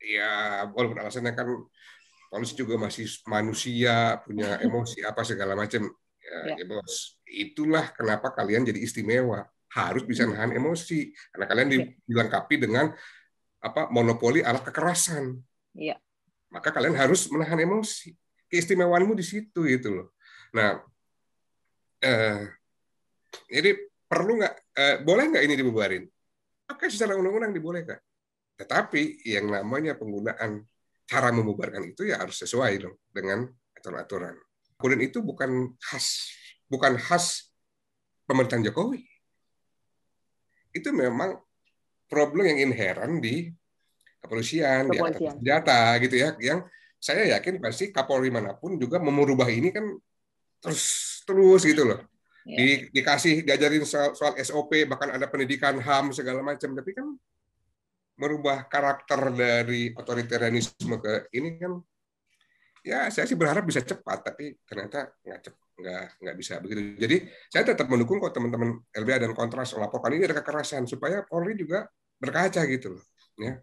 ya 0.01 0.31
walaupun 0.73 0.97
alasannya 1.03 1.35
kan 1.35 1.47
polisi 2.31 2.55
juga 2.55 2.81
masih 2.81 3.05
manusia, 3.29 4.23
punya 4.23 4.57
emosi 4.65 5.03
apa 5.03 5.21
segala 5.27 5.53
macam. 5.59 5.85
Ya, 6.23 6.55
Ya. 6.55 6.59
ya 6.59 6.65
bos, 6.67 7.19
itulah 7.23 7.87
kenapa 7.95 8.31
kalian 8.35 8.67
jadi 8.67 8.79
istimewa. 8.83 9.47
Harus 9.77 10.03
bisa 10.09 10.25
nahan 10.25 10.49
emosi. 10.57 11.13
Karena 11.29 11.45
kalian 11.45 11.67
Ya. 11.69 11.85
dilengkapi 12.09 12.55
dengan 12.57 12.89
apa 13.61 13.93
monopoli 13.93 14.41
alat 14.41 14.65
kekerasan. 14.65 15.37
Iya. 15.77 16.01
Maka 16.49 16.73
kalian 16.73 16.97
harus 16.97 17.29
menahan 17.29 17.61
emosi. 17.61 18.17
Keistimewaanmu 18.49 19.13
di 19.13 19.25
situ 19.25 19.67
gitu 19.67 19.93
loh. 19.93 20.07
Nah, 20.55 20.81
eh, 22.01 22.47
jadi 23.51 23.75
perlu 24.07 24.39
nggak, 24.39 24.55
eh, 24.73 24.95
boleh 25.03 25.23
nggak 25.29 25.43
ini 25.43 25.55
dibubarin? 25.59 26.03
Oke, 26.71 26.87
secara 26.87 27.19
undang-undang 27.19 27.51
dibolehkan. 27.51 27.99
Tetapi 28.57 29.27
yang 29.27 29.51
namanya 29.51 29.93
penggunaan 29.99 30.65
cara 31.07 31.29
membubarkan 31.31 31.83
itu 31.87 32.09
ya 32.09 32.19
harus 32.19 32.39
sesuai 32.41 32.73
dong 32.81 32.95
dengan 33.11 33.47
aturan-aturan. 33.77 34.35
Kemudian 34.79 35.03
itu 35.07 35.19
bukan 35.23 35.75
khas, 35.79 36.27
bukan 36.67 36.97
khas 36.99 37.51
pemerintahan 38.27 38.65
Jokowi. 38.67 39.03
Itu 40.77 40.93
memang 40.93 41.35
problem 42.07 42.47
yang 42.47 42.69
inherent 42.69 43.19
di 43.19 43.49
kepolisian, 44.21 44.87
di 44.89 44.97
angkatan 44.97 45.13
Kepolisian. 45.17 45.33
senjata 45.41 45.79
gitu 46.01 46.15
ya, 46.15 46.29
yang 46.39 46.59
saya 46.97 47.37
yakin 47.37 47.61
pasti 47.61 47.93
Kapolri 47.93 48.33
mana 48.33 48.57
pun 48.57 48.75
juga 48.81 48.97
merubah 48.97 49.47
ini 49.49 49.69
kan 49.69 49.85
terus 50.61 50.83
terus 51.27 51.61
gitu 51.65 51.85
loh. 51.85 51.99
Ya. 52.47 52.57
Di, 52.63 52.67
dikasih 52.95 53.43
diajarin 53.43 53.83
soal, 53.83 54.15
soal 54.15 54.33
SOP 54.39 54.71
bahkan 54.87 55.11
ada 55.11 55.27
pendidikan 55.27 55.75
HAM 55.83 56.15
segala 56.15 56.39
macam 56.39 56.71
tapi 56.71 56.95
kan 56.95 57.11
merubah 58.17 58.65
karakter 58.65 59.35
dari 59.35 59.93
otoritarianisme 59.93 60.95
ke 60.97 61.29
ini 61.37 61.59
kan 61.59 61.77
ya 62.81 63.11
saya 63.11 63.27
sih 63.27 63.35
berharap 63.35 63.67
bisa 63.67 63.83
cepat 63.83 64.31
tapi 64.31 64.55
ternyata 64.63 65.11
nggak 65.21 65.41
cepat 65.43 65.66
nggak 65.77 66.03
nggak 66.25 66.35
bisa 66.37 66.57
begitu. 66.57 66.97
Jadi 66.97 67.17
saya 67.53 67.63
tetap 67.69 67.85
mendukung 67.85 68.17
kok 68.17 68.33
teman-teman 68.33 68.81
LBH 68.91 69.29
dan 69.29 69.31
Kontras 69.37 69.69
melaporkan 69.77 70.09
ini 70.17 70.25
ada 70.25 70.37
kekerasan 70.41 70.89
supaya 70.89 71.21
Polri 71.21 71.53
juga 71.53 71.85
berkaca 72.17 72.65
gitu 72.65 72.97
loh 72.97 73.03
ya. 73.37 73.53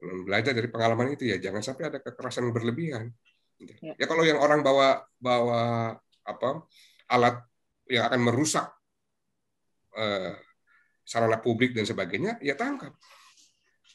Belajar 0.00 0.52
dari 0.56 0.66
pengalaman 0.66 1.14
itu 1.14 1.30
ya 1.30 1.38
jangan 1.38 1.62
sampai 1.62 1.94
ada 1.94 1.98
kekerasan 2.02 2.50
yang 2.50 2.54
berlebihan 2.56 3.12
Ya. 3.60 3.92
ya 3.92 4.06
kalau 4.08 4.24
yang 4.24 4.40
orang 4.40 4.64
bawa 4.64 5.04
bawa 5.20 5.92
apa 6.24 6.64
alat 7.12 7.44
yang 7.92 8.08
akan 8.08 8.20
merusak 8.24 8.72
eh, 10.00 10.32
sarana 11.04 11.36
publik 11.44 11.76
dan 11.76 11.84
sebagainya 11.84 12.40
ya 12.40 12.56
tangkap. 12.56 12.96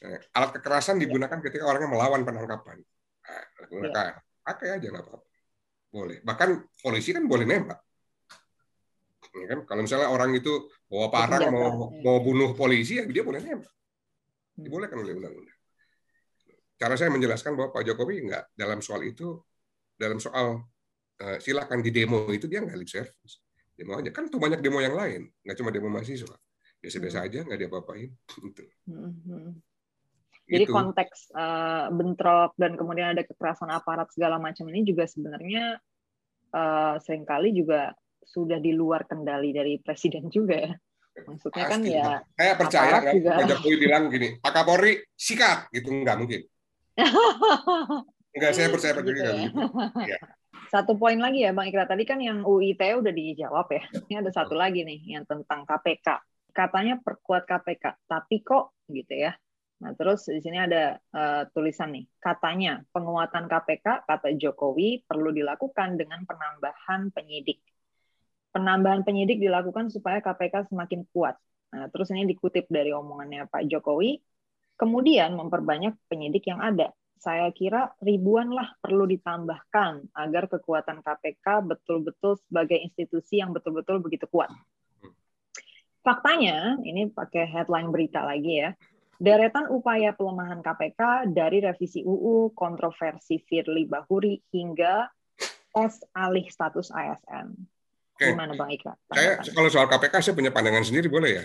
Eh, 0.06 0.22
alat 0.38 0.54
kekerasan 0.54 1.02
digunakan 1.02 1.42
ketika 1.42 1.66
orangnya 1.66 1.90
melawan 1.90 2.22
penangkapan. 2.22 2.78
Nah, 3.26 3.44
gunakan 3.66 4.22
pakai 4.46 4.68
aja 4.78 4.86
nggak 4.86 5.02
apa-apa 5.02 5.25
boleh. 5.96 6.18
Bahkan 6.20 6.48
polisi 6.84 7.16
kan 7.16 7.24
boleh 7.24 7.48
nembak. 7.48 7.80
Ya 9.36 9.46
kan? 9.52 9.60
Kalau 9.64 9.80
misalnya 9.84 10.08
orang 10.12 10.36
itu 10.36 10.68
bawa 10.88 11.08
parang 11.08 11.52
mau 11.52 11.68
ya. 11.92 12.04
mau 12.04 12.18
bunuh 12.20 12.52
polisi 12.52 13.00
ya 13.00 13.04
dia 13.08 13.24
boleh 13.24 13.40
nembak. 13.40 13.72
Hmm. 14.56 14.64
dibolehkan 14.64 15.04
oleh 15.04 15.12
undang-undang. 15.12 15.58
Cara 16.80 16.96
saya 16.96 17.12
menjelaskan 17.12 17.56
bahwa 17.56 17.76
Pak 17.76 17.82
Jokowi 17.92 18.24
nggak 18.24 18.56
dalam 18.56 18.80
soal 18.80 19.04
itu 19.04 19.36
dalam 19.96 20.16
soal 20.16 20.64
eh, 21.20 21.36
silakan 21.40 21.84
di 21.84 21.92
demo 21.92 22.24
itu 22.32 22.48
dia 22.48 22.64
nggak 22.64 22.76
lip 22.76 22.88
service. 22.88 23.44
Demo 23.76 24.00
aja. 24.00 24.08
Kan 24.12 24.32
tuh 24.32 24.40
banyak 24.40 24.64
demo 24.64 24.80
yang 24.80 24.96
lain. 24.96 25.28
Nggak 25.44 25.56
cuma 25.60 25.68
demo 25.68 25.92
mahasiswa. 25.92 26.36
Biasa-biasa 26.80 27.28
aja 27.28 27.44
nggak 27.44 27.60
diapa-apain. 27.64 28.08
Gitu. 28.40 28.64
Hmm, 28.88 29.12
hmm. 29.24 29.52
Jadi 30.46 30.64
Gitu. 30.64 30.74
konteks 30.74 31.34
uh, 31.34 31.90
bentrok 31.90 32.54
dan 32.54 32.78
kemudian 32.78 33.18
ada 33.18 33.26
kekerasan 33.26 33.66
aparat 33.74 34.06
segala 34.14 34.38
macam 34.38 34.70
ini 34.70 34.86
juga 34.86 35.02
sebenarnya 35.10 35.82
uh, 36.54 36.94
sering 37.02 37.26
kali 37.26 37.50
juga 37.50 37.90
sudah 38.22 38.62
di 38.62 38.70
luar 38.70 39.06
kendali 39.10 39.50
dari 39.50 39.78
presiden 39.82 40.30
juga 40.36 40.70
ya. 40.70 40.72
Maksudnya 41.16 41.64
kan 41.64 41.80
Pasti. 41.80 41.96
ya 41.96 42.20
Saya 42.36 42.52
percaya 42.60 42.90
kan 43.00 43.14
juga. 43.16 43.30
Pak 43.40 43.44
Jokowi 43.48 43.76
bilang 43.80 44.02
gini, 44.12 44.28
Pak 44.36 44.52
Kapolri 44.52 44.92
sikat 45.16 45.72
gitu 45.72 45.88
enggak 45.90 46.16
mungkin. 46.20 46.40
Enggak, 48.36 48.52
saya 48.52 48.68
percaya 48.68 48.92
Pak 48.92 49.04
Jokowi 49.04 49.16
Gitu 49.24 49.32
ya. 49.32 49.48
Iya. 50.12 50.18
Satu 50.72 50.98
poin 50.98 51.16
lagi 51.16 51.46
ya 51.46 51.54
Bang 51.54 51.70
Ikra 51.70 51.86
tadi 51.88 52.02
kan 52.04 52.18
yang 52.20 52.42
UIT 52.44 52.80
udah 52.80 53.12
dijawab 53.14 53.70
ya. 53.70 53.82
Ini 54.10 54.14
ada 54.18 54.30
satu 54.34 54.58
lagi 54.58 54.82
nih 54.82 55.14
yang 55.14 55.24
tentang 55.24 55.62
KPK. 55.62 56.20
Katanya 56.50 56.98
perkuat 56.98 57.46
KPK, 57.46 57.96
tapi 58.10 58.42
kok 58.42 58.74
gitu 58.90 59.14
ya. 59.14 59.32
Nah, 59.76 59.92
terus 59.92 60.24
di 60.24 60.40
sini 60.40 60.56
ada 60.56 60.96
eh, 60.96 61.42
tulisan 61.52 61.92
nih, 61.92 62.08
katanya 62.16 62.80
penguatan 62.96 63.44
KPK 63.44 64.08
kata 64.08 64.32
Jokowi 64.40 65.04
perlu 65.04 65.28
dilakukan 65.36 66.00
dengan 66.00 66.24
penambahan 66.24 67.12
penyidik. 67.12 67.60
Penambahan 68.56 69.04
penyidik 69.04 69.36
dilakukan 69.36 69.92
supaya 69.92 70.24
KPK 70.24 70.72
semakin 70.72 71.04
kuat. 71.12 71.36
Nah, 71.76 71.92
terus 71.92 72.08
ini 72.08 72.24
dikutip 72.24 72.72
dari 72.72 72.88
omongannya 72.96 73.52
Pak 73.52 73.68
Jokowi, 73.68 74.16
kemudian 74.80 75.36
memperbanyak 75.36 75.92
penyidik 76.08 76.48
yang 76.48 76.64
ada. 76.64 76.88
Saya 77.20 77.52
kira 77.52 77.92
ribuan 78.00 78.52
lah 78.52 78.72
perlu 78.80 79.04
ditambahkan 79.04 80.08
agar 80.16 80.48
kekuatan 80.48 81.04
KPK 81.04 81.68
betul-betul 81.68 82.40
sebagai 82.48 82.80
institusi 82.80 83.44
yang 83.44 83.52
betul-betul 83.52 84.00
begitu 84.00 84.24
kuat. 84.28 84.48
Faktanya, 86.00 86.80
ini 86.86 87.10
pakai 87.10 87.50
headline 87.50 87.90
berita 87.90 88.22
lagi 88.22 88.62
ya, 88.62 88.70
deretan 89.16 89.68
upaya 89.72 90.12
pelemahan 90.12 90.60
KPK 90.60 91.32
dari 91.32 91.60
revisi 91.64 92.04
UU, 92.04 92.52
kontroversi 92.52 93.40
Firly 93.44 93.88
Bahuri, 93.88 94.40
hingga 94.52 95.08
tes 95.76 96.00
alih 96.16 96.48
status 96.48 96.88
ASN. 96.88 97.52
Oke. 98.16 98.32
Gimana 98.32 98.56
Bang 98.56 98.72
Ika? 98.72 98.96
Saya 99.12 99.44
kalau 99.52 99.68
soal 99.68 99.92
KPK 99.92 100.14
saya 100.24 100.34
punya 100.36 100.48
pandangan 100.48 100.84
sendiri 100.84 101.12
boleh 101.12 101.30
ya? 101.42 101.44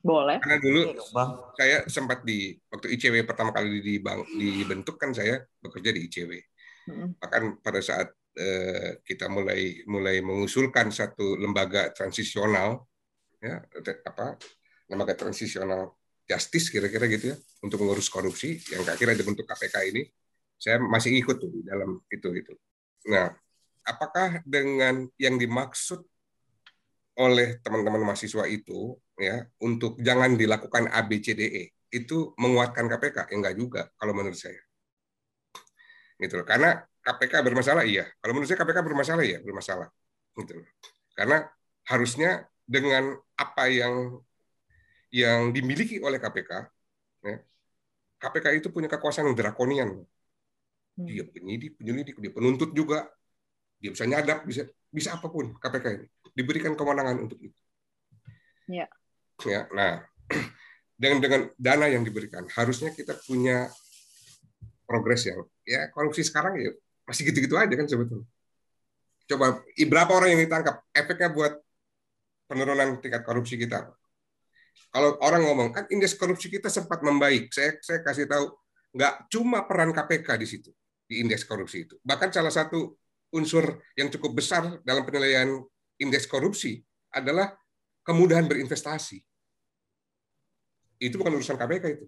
Boleh. 0.00 0.36
Karena 0.40 0.60
dulu 0.60 0.80
Bang. 1.12 1.56
saya 1.56 1.84
sempat 1.88 2.24
di 2.24 2.56
waktu 2.68 2.92
ICW 2.96 3.24
pertama 3.24 3.52
kali 3.52 3.80
di 3.80 4.00
bang, 4.00 4.20
dibentuk 4.36 5.00
kan 5.00 5.12
saya 5.16 5.40
bekerja 5.60 5.92
di 5.96 6.00
ICW. 6.08 6.32
Mm-mm. 6.92 7.08
Bahkan 7.20 7.64
pada 7.64 7.80
saat 7.80 8.12
eh, 8.36 9.00
kita 9.04 9.28
mulai 9.28 9.84
mulai 9.88 10.20
mengusulkan 10.24 10.88
satu 10.92 11.36
lembaga 11.36 11.92
transisional 11.92 12.84
ya 13.40 13.64
apa 14.04 14.36
lembaga 14.92 15.16
transisional 15.16 15.99
justice 16.30 16.70
kira-kira 16.70 17.10
gitu 17.10 17.34
ya 17.34 17.36
untuk 17.66 17.82
mengurus 17.82 18.06
korupsi 18.06 18.62
yang 18.70 18.86
akhirnya 18.86 19.18
dibentuk 19.18 19.50
KPK 19.50 19.90
ini 19.90 20.06
saya 20.60 20.78
masih 20.78 21.18
ikut 21.18 21.42
tuh 21.42 21.50
di 21.50 21.66
dalam 21.66 21.98
itu 22.06 22.28
gitu. 22.36 22.52
Nah, 23.10 23.32
apakah 23.82 24.44
dengan 24.46 25.08
yang 25.16 25.40
dimaksud 25.40 26.04
oleh 27.18 27.58
teman-teman 27.64 28.06
mahasiswa 28.06 28.46
itu 28.46 28.94
ya 29.18 29.42
untuk 29.64 29.98
jangan 29.98 30.36
dilakukan 30.38 30.86
ABCDE 30.92 31.74
itu 31.90 32.36
menguatkan 32.38 32.86
KPK? 32.86 33.32
Ya 33.32 33.36
enggak 33.40 33.56
juga 33.56 33.82
kalau 33.96 34.12
menurut 34.14 34.38
saya. 34.38 34.60
Gitu 36.20 36.36
loh. 36.36 36.46
Karena 36.46 36.76
KPK 37.00 37.40
bermasalah 37.40 37.82
iya. 37.88 38.04
Kalau 38.20 38.36
menurut 38.36 38.46
saya 38.52 38.60
KPK 38.60 38.78
bermasalah 38.84 39.24
ya, 39.24 39.40
bermasalah. 39.40 39.88
Gitu 40.36 40.60
loh. 40.60 40.68
Karena 41.16 41.48
harusnya 41.88 42.44
dengan 42.68 43.16
apa 43.34 43.64
yang 43.72 44.20
yang 45.10 45.50
dimiliki 45.50 45.98
oleh 45.98 46.22
KPK, 46.22 46.50
ya, 47.26 47.36
KPK 48.20 48.46
itu 48.62 48.68
punya 48.70 48.86
kekuasaan 48.86 49.30
yang 49.30 49.38
drakonian. 49.38 49.90
Hmm. 50.98 51.06
Dia 51.06 51.26
penyidik, 51.26 51.78
penyelidik, 51.78 52.16
dia 52.18 52.32
penuntut 52.34 52.70
juga, 52.74 53.10
dia 53.82 53.90
bisa 53.90 54.06
nyadap, 54.06 54.46
bisa 54.46 54.66
bisa 54.90 55.14
apa 55.14 55.30
pun 55.30 55.54
KPK 55.58 55.86
ini 55.98 56.06
diberikan 56.34 56.74
kewenangan 56.74 57.26
untuk 57.26 57.38
itu. 57.42 57.60
Ya. 58.70 58.86
Ya, 59.46 59.66
nah 59.72 60.04
dengan 61.00 61.18
dengan 61.18 61.40
dana 61.56 61.86
yang 61.88 62.04
diberikan 62.04 62.44
harusnya 62.52 62.92
kita 62.92 63.16
punya 63.24 63.72
progres 64.84 65.24
yang 65.26 65.46
ya 65.64 65.88
korupsi 65.94 66.26
sekarang 66.26 66.58
ya 66.60 66.70
masih 67.06 67.30
gitu-gitu 67.30 67.56
aja 67.56 67.72
kan 67.74 67.86
sebetulnya. 67.86 68.26
Coba 69.30 69.62
berapa 69.62 70.12
orang 70.12 70.34
yang 70.34 70.42
ditangkap? 70.42 70.82
Efeknya 70.90 71.30
buat 71.30 71.54
penurunan 72.50 72.98
tingkat 72.98 73.22
korupsi 73.22 73.54
kita. 73.54 73.94
Kalau 74.88 75.20
orang 75.20 75.44
ngomong 75.44 75.68
kan 75.76 75.84
indeks 75.92 76.16
korupsi 76.16 76.48
kita 76.48 76.72
sempat 76.72 77.04
membaik, 77.04 77.52
saya 77.52 77.76
saya 77.84 78.00
kasih 78.00 78.26
tahu 78.26 78.48
nggak 78.96 79.30
cuma 79.30 79.68
peran 79.68 79.94
KPK 79.94 80.28
di 80.40 80.46
situ 80.48 80.70
di 81.10 81.22
indeks 81.22 81.42
korupsi 81.46 81.86
itu. 81.86 81.98
Bahkan 82.02 82.30
salah 82.30 82.54
satu 82.54 82.94
unsur 83.34 83.82
yang 83.94 84.10
cukup 84.10 84.38
besar 84.38 84.78
dalam 84.82 85.06
penilaian 85.06 85.58
indeks 85.98 86.26
korupsi 86.26 86.82
adalah 87.10 87.54
kemudahan 88.06 88.46
berinvestasi. 88.46 89.18
Itu 91.02 91.18
bukan 91.18 91.38
urusan 91.38 91.58
KPK 91.58 91.84
itu. 91.98 92.06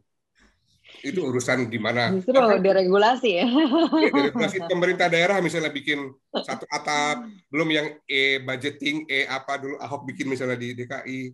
Itu 1.02 1.24
urusan 1.24 1.70
di 1.70 1.78
mana 1.78 2.12
Justru 2.12 2.36
deregulasi 2.36 3.30
ya. 3.40 3.46
Ya, 3.48 4.10
dari 4.10 4.28
regulasi 4.28 4.58
pemerintah 4.66 5.06
daerah 5.08 5.38
misalnya 5.40 5.72
bikin 5.72 6.10
satu 6.42 6.68
atap, 6.68 7.26
belum 7.48 7.68
yang 7.70 7.86
e 8.04 8.42
budgeting, 8.42 9.06
e 9.08 9.24
apa 9.24 9.56
dulu 9.62 9.78
Ahok 9.78 10.04
bikin 10.10 10.28
misalnya 10.28 10.58
di 10.58 10.74
DKI. 10.76 11.32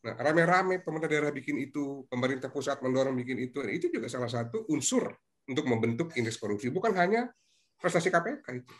Nah, 0.00 0.16
rame-rame 0.16 0.80
pemerintah 0.80 1.12
daerah 1.12 1.28
bikin 1.28 1.60
itu, 1.60 2.08
pemerintah 2.08 2.48
pusat 2.48 2.80
mendorong 2.80 3.12
bikin 3.20 3.36
itu. 3.36 3.60
Nah, 3.60 3.72
itu 3.72 3.92
juga 3.92 4.08
salah 4.08 4.32
satu 4.32 4.64
unsur 4.72 5.12
untuk 5.44 5.68
membentuk 5.68 6.16
indeks 6.16 6.40
korupsi, 6.40 6.72
bukan 6.72 6.96
hanya 6.96 7.28
prestasi 7.76 8.08
KPK 8.08 8.46
itu. 8.64 8.74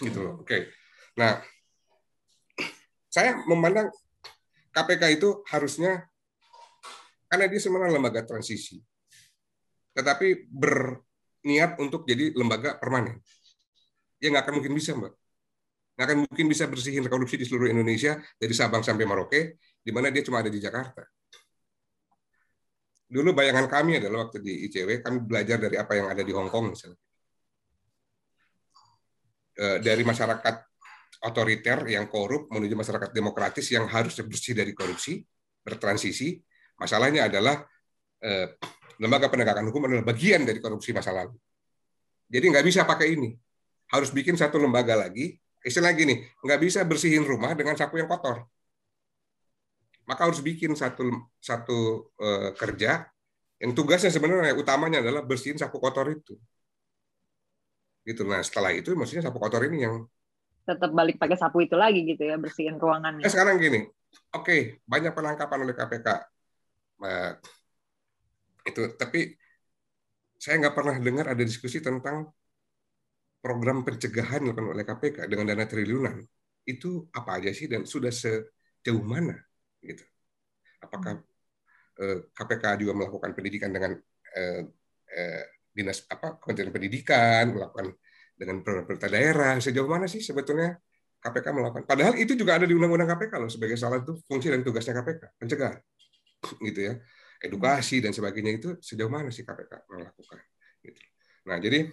Gitu 0.00 0.18
loh. 0.24 0.40
Oke. 0.40 0.72
Nah, 1.20 1.38
saya 3.12 3.36
memandang 3.44 3.92
KPK 4.72 5.02
itu 5.20 5.44
harusnya 5.52 6.08
karena 7.28 7.46
dia 7.46 7.60
sebenarnya 7.60 7.94
lembaga 8.00 8.24
transisi. 8.24 8.80
Tetapi 9.94 10.50
berniat 10.50 11.78
untuk 11.78 12.08
jadi 12.08 12.34
lembaga 12.34 12.80
permanen. 12.80 13.20
Ya 14.18 14.32
nggak 14.32 14.48
akan 14.48 14.54
mungkin 14.58 14.74
bisa, 14.74 14.96
Mbak. 14.96 15.12
Nggak 15.94 16.06
akan 16.10 16.18
mungkin 16.26 16.46
bisa 16.50 16.64
bersihin 16.66 17.06
korupsi 17.06 17.38
di 17.38 17.46
seluruh 17.46 17.70
Indonesia, 17.70 18.18
dari 18.34 18.54
Sabang 18.54 18.82
sampai 18.82 19.06
Merauke, 19.06 19.62
di 19.84 19.92
mana 19.92 20.08
dia 20.08 20.24
cuma 20.24 20.40
ada 20.40 20.48
di 20.48 20.56
Jakarta. 20.56 21.04
Dulu 23.04 23.36
bayangan 23.36 23.68
kami 23.68 24.00
adalah 24.00 24.26
waktu 24.26 24.40
di 24.40 24.64
ICW, 24.66 25.04
kami 25.04 25.20
belajar 25.22 25.60
dari 25.60 25.76
apa 25.76 25.92
yang 25.92 26.08
ada 26.08 26.24
di 26.24 26.32
Hong 26.32 26.48
Kong 26.48 26.72
misalnya. 26.72 26.98
Eh, 29.54 29.78
Dari 29.78 30.02
masyarakat 30.02 30.56
otoriter 31.30 31.78
yang 31.86 32.10
korup 32.10 32.50
menuju 32.50 32.74
masyarakat 32.74 33.14
demokratis 33.14 33.70
yang 33.70 33.86
harus 33.86 34.18
bersih 34.24 34.56
dari 34.56 34.74
korupsi, 34.74 35.22
bertransisi. 35.62 36.42
Masalahnya 36.80 37.30
adalah 37.30 37.62
eh, 38.18 38.58
lembaga 38.98 39.30
penegakan 39.30 39.68
hukum 39.70 39.86
adalah 39.86 40.02
bagian 40.02 40.42
dari 40.42 40.58
korupsi 40.58 40.90
masa 40.90 41.14
lalu. 41.14 41.36
Jadi 42.26 42.44
nggak 42.50 42.66
bisa 42.66 42.82
pakai 42.82 43.14
ini. 43.14 43.30
Harus 43.94 44.10
bikin 44.10 44.34
satu 44.34 44.58
lembaga 44.58 44.96
lagi. 44.98 45.38
Istilah 45.64 45.94
gini, 45.94 46.18
nggak 46.44 46.60
bisa 46.60 46.82
bersihin 46.82 47.22
rumah 47.24 47.54
dengan 47.54 47.78
sapu 47.78 47.96
yang 47.96 48.10
kotor. 48.10 48.44
Maka 50.04 50.28
harus 50.28 50.40
bikin 50.44 50.76
satu 50.76 51.08
satu 51.40 52.10
eh, 52.20 52.50
kerja 52.56 53.08
yang 53.62 53.72
tugasnya 53.72 54.12
sebenarnya 54.12 54.52
utamanya 54.58 55.00
adalah 55.00 55.24
bersihin 55.24 55.56
sapu 55.56 55.80
kotor 55.80 56.10
itu. 56.12 56.36
Gitu. 58.04 58.22
Nah 58.28 58.44
setelah 58.44 58.74
itu 58.76 58.92
maksudnya 58.92 59.24
sapu 59.24 59.40
kotor 59.40 59.64
ini 59.64 59.84
yang 59.84 59.96
Tetap 60.64 60.96
balik 60.96 61.20
pakai 61.20 61.36
sapu 61.36 61.60
itu 61.60 61.76
lagi 61.76 62.08
gitu 62.08 62.24
ya, 62.24 62.40
bersihin 62.40 62.80
ruangannya. 62.80 63.20
Nah, 63.20 63.28
sekarang 63.28 63.60
gini, 63.60 63.84
oke 64.32 64.80
banyak 64.88 65.12
penangkapan 65.12 65.60
oleh 65.60 65.76
KPK, 65.76 66.08
Nah, 67.02 67.36
itu 68.64 68.82
tapi 68.96 69.34
saya 70.38 70.54
nggak 70.60 70.76
pernah 70.76 70.96
dengar 71.00 71.26
ada 71.32 71.42
diskusi 71.44 71.84
tentang 71.84 72.28
program 73.44 73.84
pencegahan 73.84 74.40
yang 74.40 74.56
dilakukan 74.56 74.72
oleh 74.72 74.84
KPK 74.88 75.18
dengan 75.28 75.52
dana 75.52 75.64
triliunan 75.68 76.16
itu 76.64 77.04
apa 77.12 77.40
aja 77.40 77.52
sih 77.52 77.68
dan 77.68 77.84
sudah 77.84 78.08
sejauh 78.08 79.04
mana 79.04 79.36
gitu 79.84 80.04
apakah 80.80 81.20
eh, 82.00 82.18
KPK 82.32 82.64
juga 82.80 82.92
melakukan 82.96 83.30
pendidikan 83.36 83.70
dengan 83.70 83.92
eh, 84.34 84.62
eh, 85.12 85.44
dinas 85.74 86.06
apa 86.08 86.40
Kementerian 86.40 86.72
Pendidikan 86.72 87.54
melakukan 87.54 87.92
dengan 88.34 88.62
pemerintah 88.66 89.10
daerah 89.10 89.58
sejauh 89.62 89.86
mana 89.86 90.10
sih 90.10 90.24
sebetulnya 90.24 90.74
KPK 91.22 91.46
melakukan 91.54 91.82
padahal 91.86 92.18
itu 92.18 92.34
juga 92.34 92.58
ada 92.58 92.66
di 92.66 92.74
undang-undang 92.74 93.14
KPK 93.14 93.32
loh 93.38 93.50
sebagai 93.50 93.78
salah 93.78 94.02
satu 94.02 94.18
fungsi 94.26 94.50
dan 94.50 94.66
tugasnya 94.66 94.98
KPK 94.98 95.22
pencegahan 95.38 95.78
gitu 96.68 96.80
ya 96.92 96.94
edukasi 97.44 98.00
dan 98.00 98.16
sebagainya 98.16 98.52
itu 98.56 98.68
sejauh 98.80 99.12
mana 99.12 99.28
sih 99.28 99.44
KPK 99.44 99.84
melakukan 99.92 100.38
gitu. 100.80 101.00
Nah, 101.44 101.60
jadi 101.60 101.88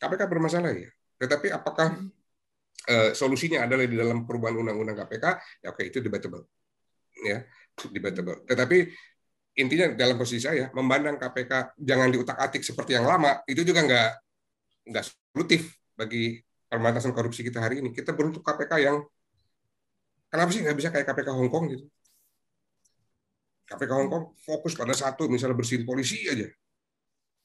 KPK 0.00 0.22
bermasalah 0.24 0.72
ya. 0.72 0.88
Tetapi 1.20 1.52
apakah 1.52 2.00
eh, 2.88 3.12
solusinya 3.12 3.64
adalah 3.68 3.84
di 3.84 3.96
dalam 3.96 4.24
perubahan 4.24 4.56
undang-undang 4.56 4.96
KPK? 5.04 5.24
Ya 5.64 5.68
oke 5.72 5.82
itu 5.84 6.00
debatable. 6.00 6.48
Ya, 7.24 7.48
debatable. 7.92 8.44
Tetapi 8.44 8.92
intinya 9.56 9.96
dalam 9.96 10.20
posisi 10.20 10.44
saya 10.44 10.68
memandang 10.76 11.16
KPK 11.16 11.80
jangan 11.80 12.12
diutak-atik 12.12 12.60
seperti 12.60 12.92
yang 12.92 13.08
lama 13.08 13.40
itu 13.48 13.64
juga 13.64 13.80
nggak 13.88 14.10
nggak 14.92 15.04
solutif 15.32 15.80
bagi 15.96 16.44
pemberantasan 16.68 17.16
korupsi 17.16 17.40
kita 17.40 17.64
hari 17.64 17.80
ini. 17.80 17.90
Kita 17.96 18.12
bentuk 18.12 18.44
KPK 18.44 18.72
yang 18.84 19.00
kenapa 20.28 20.50
sih 20.52 20.60
nggak 20.60 20.76
bisa 20.76 20.88
kayak 20.92 21.08
KPK 21.08 21.28
Hong 21.32 21.48
Kong 21.48 21.72
gitu? 21.72 21.88
KPK 23.66 23.90
Hong 23.96 24.10
Kong 24.12 24.24
fokus 24.38 24.76
pada 24.76 24.92
satu, 24.92 25.26
misalnya 25.26 25.56
bersihin 25.56 25.88
polisi 25.88 26.28
aja. 26.28 26.46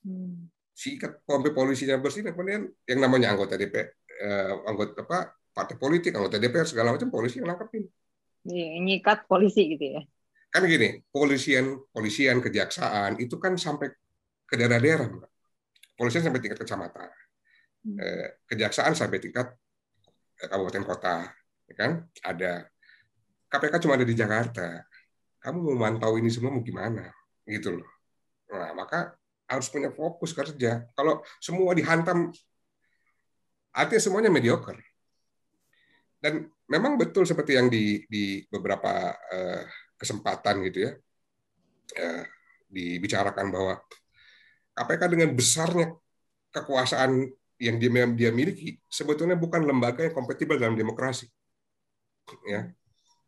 Hmm. 0.05 0.51
Sikat 0.75 1.25
pompe 1.25 1.53
polisinya 1.53 1.97
bersih, 1.97 2.25
kemudian 2.25 2.65
yang 2.89 2.99
namanya 3.01 3.33
anggota 3.33 3.53
DPR, 3.57 3.87
eh, 4.21 4.53
anggota 4.65 5.05
apa 5.05 5.19
partai 5.51 5.75
politik, 5.77 6.15
anggota 6.15 6.41
DPR 6.41 6.65
segala 6.65 6.95
macam 6.95 7.09
polisi 7.11 7.41
yang 7.41 7.53
nangkepin. 7.53 7.85
Nyikat 8.47 9.29
polisi 9.29 9.77
gitu 9.77 9.99
ya. 9.99 10.01
Kan 10.51 10.67
gini, 10.67 10.99
polisian, 11.07 11.79
polisian, 11.95 12.43
kejaksaan 12.43 13.21
itu 13.23 13.39
kan 13.39 13.55
sampai 13.55 13.87
ke 14.43 14.59
daerah-daerah, 14.59 15.07
Polisian 15.95 16.27
sampai 16.27 16.41
tingkat 16.43 16.59
kecamatan, 16.59 17.07
hmm. 17.87 17.97
eh, 18.01 18.27
kejaksaan 18.49 18.97
sampai 18.97 19.21
tingkat 19.21 19.53
eh, 20.41 20.47
kabupaten 20.49 20.83
kota, 20.83 21.29
ya 21.69 21.75
kan? 21.77 21.91
Ada. 22.25 22.67
KPK 23.47 23.73
cuma 23.85 23.95
ada 23.95 24.07
di 24.07 24.15
Jakarta. 24.17 24.81
Kamu 25.39 25.61
mau 25.61 25.77
mantau 25.87 26.17
ini 26.17 26.27
semua 26.33 26.51
mau 26.51 26.65
gimana? 26.65 27.05
Gitu 27.45 27.79
loh. 27.79 27.89
Nah 28.51 28.73
maka 28.75 29.15
harus 29.45 29.67
punya 29.69 29.91
fokus 29.91 30.31
kerja. 30.31 30.87
Kalau 30.95 31.21
semua 31.37 31.75
dihantam 31.75 32.31
artinya 33.75 34.01
semuanya 34.01 34.31
mediocre. 34.31 34.79
Dan 36.21 36.47
memang 36.71 36.95
betul 36.95 37.27
seperti 37.27 37.59
yang 37.59 37.67
di 37.67 38.07
di 38.07 38.47
beberapa 38.47 39.11
uh, 39.11 39.61
kesempatan 39.99 40.63
gitu 40.71 40.87
ya 40.87 40.91
uh, 41.99 42.23
dibicarakan 42.71 43.51
bahwa 43.51 43.75
KPK 44.71 45.01
dengan 45.11 45.29
besarnya 45.35 45.91
kekuasaan 46.55 47.27
yang 47.59 47.75
dia, 47.77 48.07
dia 48.15 48.31
miliki 48.31 48.79
sebetulnya 48.87 49.35
bukan 49.35 49.67
lembaga 49.67 50.07
yang 50.07 50.15
kompatibel 50.15 50.55
dalam 50.55 50.79
demokrasi 50.79 51.27
ya 52.47 52.71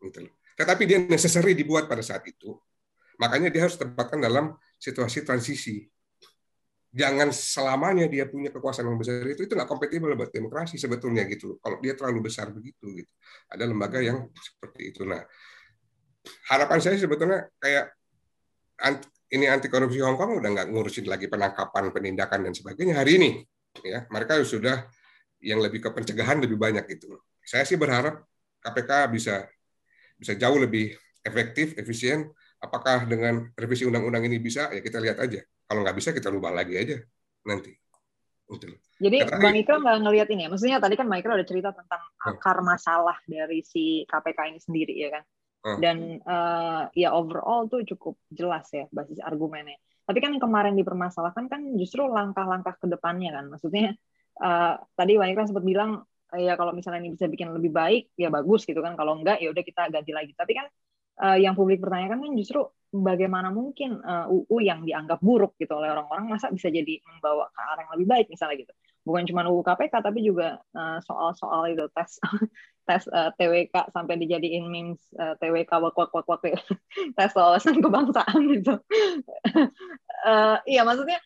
gitu 0.00 0.24
tetapi 0.54 0.82
dia 0.86 0.98
necessary 1.02 1.52
dibuat 1.52 1.90
pada 1.90 2.02
saat 2.02 2.22
itu. 2.30 2.54
Makanya 3.18 3.50
dia 3.50 3.66
harus 3.66 3.78
tempatkan 3.78 4.22
dalam 4.22 4.54
situasi 4.78 5.26
transisi. 5.26 5.86
Jangan 6.94 7.34
selamanya 7.34 8.06
dia 8.06 8.30
punya 8.30 8.54
kekuasaan 8.54 8.86
yang 8.86 8.94
besar 8.94 9.26
itu 9.26 9.42
itu 9.42 9.50
nggak 9.50 9.66
kompatibel 9.66 10.14
buat 10.14 10.30
demokrasi 10.30 10.78
sebetulnya 10.78 11.26
gitu. 11.26 11.58
Kalau 11.58 11.82
dia 11.82 11.98
terlalu 11.98 12.30
besar 12.30 12.54
begitu 12.54 12.86
gitu. 12.94 13.12
Ada 13.50 13.66
lembaga 13.66 13.98
yang 13.98 14.30
seperti 14.38 14.94
itu. 14.94 15.02
Nah, 15.02 15.26
harapan 16.54 16.78
saya 16.78 16.94
sebetulnya 16.94 17.50
kayak 17.58 17.98
ini 19.34 19.50
anti 19.50 19.66
korupsi 19.66 19.98
Hong 20.06 20.14
Kong 20.14 20.38
udah 20.38 20.50
nggak 20.54 20.68
ngurusin 20.70 21.10
lagi 21.10 21.26
penangkapan, 21.26 21.90
penindakan 21.90 22.46
dan 22.46 22.54
sebagainya 22.54 22.94
hari 23.02 23.18
ini. 23.18 23.30
Ya, 23.82 24.06
mereka 24.14 24.38
sudah 24.46 24.86
yang 25.42 25.58
lebih 25.58 25.82
ke 25.82 25.90
pencegahan 25.90 26.38
lebih 26.38 26.54
banyak 26.54 26.86
itu. 26.94 27.18
Saya 27.42 27.66
sih 27.66 27.74
berharap 27.74 28.22
KPK 28.62 29.10
bisa 29.10 29.50
bisa 30.14 30.38
jauh 30.38 30.62
lebih 30.62 30.94
efektif, 31.26 31.74
efisien. 31.74 32.30
Apakah 32.62 33.04
dengan 33.04 33.50
revisi 33.58 33.82
undang-undang 33.84 34.24
ini 34.24 34.38
bisa? 34.38 34.70
Ya 34.70 34.78
kita 34.78 35.02
lihat 35.02 35.18
aja. 35.20 35.42
Kalau 35.64 35.80
nggak 35.80 35.96
bisa 35.96 36.10
kita 36.12 36.28
rubah 36.28 36.52
lagi 36.52 36.74
aja 36.76 36.96
nanti. 37.48 37.72
Gitu 38.44 38.76
Jadi 39.00 39.24
Kata, 39.24 39.40
Bang 39.40 39.56
Ikra 39.56 39.80
nggak 39.80 39.98
ngelihat 40.04 40.28
ini 40.30 40.46
ya? 40.46 40.48
Maksudnya 40.52 40.78
tadi 40.78 40.94
kan 41.00 41.08
Bang 41.08 41.20
Ikra 41.24 41.34
udah 41.34 41.48
cerita 41.48 41.70
tentang 41.72 42.02
akar 42.20 42.60
masalah 42.60 43.16
dari 43.24 43.64
si 43.64 44.04
KPK 44.04 44.38
ini 44.52 44.60
sendiri 44.60 44.94
ya 44.94 45.08
kan? 45.18 45.24
Dan 45.80 46.20
uh, 46.28 46.92
ya 46.92 47.16
overall 47.16 47.64
tuh 47.72 47.88
cukup 47.88 48.20
jelas 48.28 48.68
ya 48.68 48.84
basis 48.92 49.18
argumennya. 49.24 49.80
Tapi 50.04 50.20
kan 50.20 50.36
kemarin 50.36 50.76
dipermasalahkan 50.76 51.48
kan 51.48 51.64
justru 51.80 52.04
langkah-langkah 52.04 52.76
ke 52.76 52.86
depannya 52.86 53.32
kan. 53.32 53.48
Maksudnya 53.48 53.96
uh, 54.44 54.76
tadi 54.92 55.16
Bang 55.16 55.32
Ikra 55.32 55.48
sempat 55.48 55.64
bilang 55.64 56.04
ya 56.36 56.58
kalau 56.58 56.74
misalnya 56.74 57.06
ini 57.06 57.14
bisa 57.14 57.30
bikin 57.30 57.54
lebih 57.54 57.70
baik 57.70 58.10
ya 58.18 58.28
bagus 58.28 58.66
gitu 58.66 58.82
kan 58.82 58.98
kalau 58.98 59.18
enggak 59.18 59.38
ya 59.38 59.54
udah 59.54 59.62
kita 59.62 59.86
ganti 59.90 60.10
lagi 60.10 60.34
tapi 60.34 60.58
kan 60.58 60.66
uh, 61.20 61.38
yang 61.38 61.54
publik 61.54 61.78
pertanyakan 61.78 62.22
kan 62.22 62.32
justru 62.34 62.64
bagaimana 62.94 63.50
mungkin 63.50 63.98
uh, 63.98 64.30
eh, 64.30 64.34
UU 64.34 64.56
yang 64.62 64.86
dianggap 64.86 65.18
buruk 65.18 65.58
gitu 65.58 65.74
oleh 65.74 65.90
orang-orang 65.90 66.30
masa 66.30 66.54
bisa 66.54 66.70
jadi 66.70 67.02
membawa 67.02 67.50
ke 67.50 67.58
arah 67.58 67.82
yang 67.82 67.92
lebih 67.98 68.06
baik 68.06 68.26
misalnya 68.30 68.62
gitu 68.62 68.72
bukan 69.02 69.26
cuma 69.26 69.42
UU 69.50 69.66
KPK 69.66 69.94
tapi 69.98 70.20
juga 70.22 70.62
uh, 70.72 70.98
soal-soal 71.02 71.74
itu 71.74 71.84
tes 71.90 72.22
tes 72.88 73.02
uh, 73.10 73.34
TWK 73.34 73.90
sampai 73.90 74.14
dijadiin 74.22 74.70
memes 74.70 75.02
uh, 75.18 75.34
TWK 75.42 75.72
wak 75.74 75.96
wak 75.98 76.12
wak 76.14 76.26
wak 76.30 76.42
tes 77.18 77.32
wawasan 77.34 77.82
kebangsaan 77.82 78.38
gitu 78.54 78.78
uh, 80.22 80.56
iya 80.70 80.86
maksudnya 80.86 81.18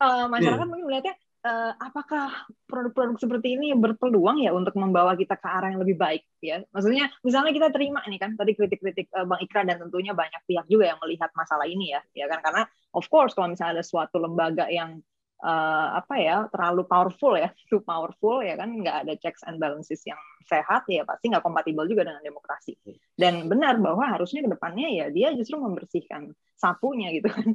uh, 0.00 0.26
masyarakat 0.32 0.64
yeah. 0.64 0.70
mungkin 0.70 0.86
melihatnya 0.88 1.14
uh, 1.44 1.72
apakah 1.76 2.48
produk-produk 2.64 3.20
seperti 3.20 3.54
ini 3.60 3.76
berpeluang 3.76 4.40
ya 4.40 4.50
untuk 4.56 4.74
membawa 4.80 5.12
kita 5.14 5.36
ke 5.36 5.46
arah 5.46 5.70
yang 5.70 5.80
lebih 5.84 5.96
baik 6.00 6.24
ya? 6.40 6.64
Maksudnya 6.72 7.12
misalnya 7.20 7.52
kita 7.52 7.68
terima 7.70 8.00
ini 8.08 8.16
kan 8.16 8.34
tadi 8.34 8.56
kritik-kritik 8.56 9.12
uh, 9.12 9.28
bang 9.28 9.40
Ikra 9.44 9.62
dan 9.68 9.76
tentunya 9.84 10.16
banyak 10.16 10.42
pihak 10.48 10.66
juga 10.66 10.96
yang 10.96 10.98
melihat 11.04 11.30
masalah 11.36 11.68
ini 11.68 11.92
ya 11.92 12.00
ya 12.16 12.26
kan? 12.26 12.40
Karena 12.40 12.62
of 12.96 13.06
course 13.12 13.36
kalau 13.36 13.52
misalnya 13.52 13.80
ada 13.80 13.84
suatu 13.84 14.16
lembaga 14.16 14.66
yang 14.72 14.98
uh, 15.44 16.00
apa 16.00 16.14
ya 16.16 16.36
terlalu 16.48 16.88
powerful 16.88 17.36
ya 17.36 17.52
too 17.70 17.84
powerful 17.84 18.40
ya 18.40 18.56
kan? 18.56 18.72
Nggak 18.72 18.96
ada 19.06 19.12
checks 19.20 19.44
and 19.44 19.60
balances 19.60 20.00
yang 20.08 20.18
sehat 20.48 20.88
ya 20.88 21.04
pasti 21.04 21.28
nggak 21.28 21.44
kompatibel 21.44 21.84
juga 21.84 22.08
dengan 22.08 22.24
demokrasi. 22.24 22.74
Dan 23.14 23.46
benar 23.52 23.76
bahwa 23.78 24.08
harusnya 24.08 24.40
ke 24.42 24.50
depannya 24.50 24.88
ya 24.90 25.06
dia 25.12 25.28
justru 25.36 25.60
membersihkan 25.60 26.32
sapunya 26.56 27.12
gitu 27.12 27.28
kan 27.28 27.52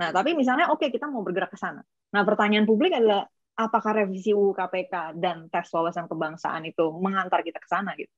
nah 0.00 0.08
tapi 0.16 0.32
misalnya 0.32 0.72
oke 0.72 0.80
okay, 0.80 0.88
kita 0.88 1.04
mau 1.12 1.20
bergerak 1.20 1.52
ke 1.52 1.60
sana 1.60 1.84
Nah, 2.10 2.22
pertanyaan 2.26 2.66
publik 2.66 2.90
adalah 2.90 3.26
apakah 3.54 4.02
revisi 4.02 4.34
UU 4.34 4.50
KPK 4.54 5.14
dan 5.18 5.46
tes 5.46 5.66
wawasan 5.70 6.10
kebangsaan 6.10 6.66
itu 6.66 6.90
mengantar 6.98 7.46
kita 7.46 7.62
ke 7.62 7.68
sana 7.70 7.94
gitu? 7.94 8.10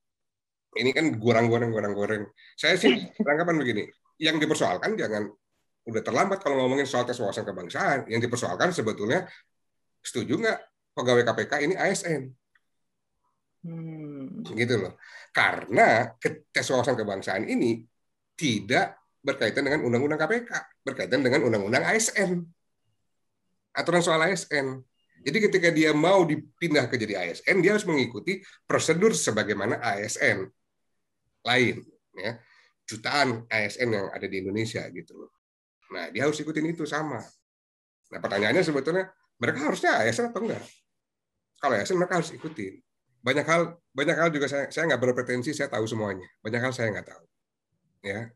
Ini 0.73 0.89
kan 0.89 1.05
goreng-goreng 1.21 1.69
goreng-goreng. 1.69 2.23
Saya 2.57 2.77
sih 2.77 2.89
beranggapan 3.23 3.55
begini, 3.61 3.83
yang 4.17 4.41
dipersoalkan 4.41 4.97
jangan 4.97 5.29
udah 5.83 6.01
terlambat 6.01 6.39
kalau 6.41 6.65
ngomongin 6.65 6.89
soal 6.89 7.05
tes 7.05 7.17
wawasan 7.21 7.45
kebangsaan. 7.45 8.09
Yang 8.09 8.29
dipersoalkan 8.29 8.73
sebetulnya 8.73 9.29
setuju 10.01 10.41
nggak 10.41 10.59
pegawai 10.97 11.23
KPK 11.29 11.51
ini 11.69 11.75
ASN? 11.77 12.23
Hmm. 13.63 14.41
Gitu 14.41 14.75
loh. 14.81 14.97
Karena 15.29 16.09
tes 16.17 16.65
wawasan 16.73 16.97
kebangsaan 16.97 17.45
ini 17.45 17.85
tidak 18.33 18.97
berkaitan 19.21 19.69
dengan 19.69 19.85
undang-undang 19.85 20.19
KPK, 20.19 20.51
berkaitan 20.83 21.23
dengan 21.23 21.47
undang-undang 21.47 21.83
ASN 21.87 22.43
aturan 23.73 24.05
soal 24.05 24.21
ASN. 24.29 24.79
Jadi 25.23 25.37
ketika 25.49 25.69
dia 25.71 25.95
mau 25.95 26.27
dipindah 26.27 26.85
ke 26.91 26.99
jadi 26.99 27.25
ASN, 27.27 27.63
dia 27.63 27.73
harus 27.73 27.87
mengikuti 27.87 28.43
prosedur 28.67 29.15
sebagaimana 29.15 29.79
ASN 29.79 30.45
lain. 31.47 31.75
Ya. 32.13 32.37
Jutaan 32.83 33.47
ASN 33.47 33.89
yang 33.89 34.07
ada 34.11 34.27
di 34.27 34.43
Indonesia 34.43 34.83
gitu 34.91 35.31
Nah, 35.93 36.09
dia 36.09 36.25
harus 36.25 36.41
ikutin 36.41 36.73
itu 36.73 36.89
sama. 36.89 37.21
Nah, 38.09 38.17
pertanyaannya 38.17 38.65
sebetulnya 38.65 39.13
mereka 39.37 39.69
harusnya 39.69 40.01
ASN 40.01 40.33
atau 40.33 40.41
enggak? 40.41 40.65
Kalau 41.61 41.77
ASN 41.77 42.01
mereka 42.01 42.17
harus 42.17 42.33
ikutin. 42.33 42.81
Banyak 43.21 43.45
hal 43.45 43.77
banyak 43.93 44.17
hal 44.17 44.29
juga 44.33 44.49
saya 44.49 44.73
saya 44.73 44.89
nggak 44.89 45.01
berpretensi 45.05 45.53
saya 45.53 45.69
tahu 45.69 45.85
semuanya. 45.85 46.25
Banyak 46.41 46.61
hal 46.65 46.73
saya 46.73 46.89
nggak 46.97 47.07
tahu. 47.13 47.23
Ya. 48.01 48.33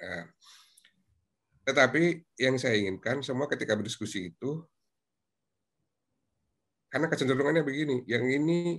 Nah, 0.00 0.24
tetapi 1.64 2.20
yang 2.36 2.60
saya 2.60 2.76
inginkan 2.76 3.24
semua 3.24 3.48
ketika 3.48 3.72
berdiskusi 3.72 4.32
itu 4.32 4.60
karena 6.94 7.10
kecenderungannya 7.10 7.66
begini, 7.66 8.06
yang 8.06 8.22
ini 8.22 8.78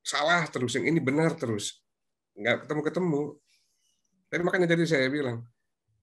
salah 0.00 0.48
terus, 0.48 0.72
yang 0.72 0.88
ini 0.88 0.96
benar 0.96 1.36
terus. 1.36 1.84
Nggak 2.32 2.64
ketemu-ketemu. 2.64 3.36
Tapi 4.32 4.42
makanya 4.46 4.72
jadi 4.72 4.84
saya 4.88 5.06
bilang, 5.12 5.44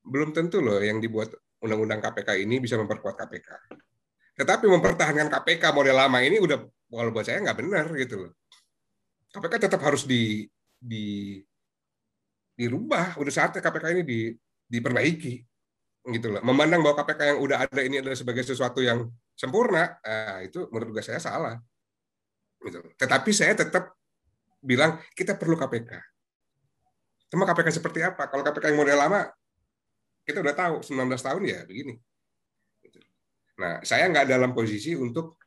belum 0.05 0.37
tentu 0.37 0.61
loh 0.61 0.77
yang 0.77 1.01
dibuat 1.01 1.33
undang-undang 1.57 2.05
KPK 2.05 2.37
ini 2.45 2.61
bisa 2.61 2.77
memperkuat 2.77 3.17
KPK. 3.17 3.49
Tetapi 4.37 4.69
mempertahankan 4.69 5.25
KPK 5.25 5.73
model 5.73 5.97
lama 5.97 6.21
ini 6.21 6.37
udah 6.37 6.61
kalau 6.69 7.09
buat 7.09 7.25
saya 7.25 7.41
nggak 7.41 7.57
benar 7.57 7.85
gitu 7.97 8.29
loh. 8.29 8.31
KPK 9.33 9.53
tetap 9.57 9.81
harus 9.81 10.05
di, 10.05 10.45
di 10.77 11.41
dirubah. 12.53 13.17
Udah 13.17 13.33
saatnya 13.33 13.65
KPK 13.65 13.85
ini 13.97 14.03
di, 14.05 14.19
diperbaiki 14.67 15.43
gitu 16.07 16.27
loh. 16.31 16.41
Memandang 16.43 16.79
bahwa 16.79 17.03
KPK 17.03 17.35
yang 17.35 17.39
udah 17.43 17.57
ada 17.67 17.81
ini 17.83 17.99
adalah 17.99 18.15
sebagai 18.15 18.43
sesuatu 18.43 18.79
yang 18.79 19.07
sempurna, 19.35 19.99
nah, 19.99 20.39
itu 20.39 20.67
menurut 20.71 20.95
saya 21.03 21.19
salah. 21.19 21.59
Gitu. 22.63 22.79
Tetapi 22.95 23.31
saya 23.35 23.53
tetap 23.53 23.95
bilang 24.63 24.99
kita 25.11 25.35
perlu 25.35 25.59
KPK. 25.59 25.91
Cuma 27.27 27.43
KPK 27.43 27.83
seperti 27.83 27.99
apa? 28.07 28.31
Kalau 28.31 28.43
KPK 28.43 28.71
yang 28.71 28.79
model 28.79 28.97
lama, 28.97 29.21
kita 30.23 30.39
udah 30.39 30.55
tahu 30.55 30.75
19 30.83 31.19
tahun 31.19 31.41
ya 31.43 31.59
begini. 31.67 31.95
Gitu. 32.83 32.99
Nah, 33.59 33.83
saya 33.83 34.07
nggak 34.07 34.27
dalam 34.31 34.55
posisi 34.55 34.95
untuk 34.95 35.39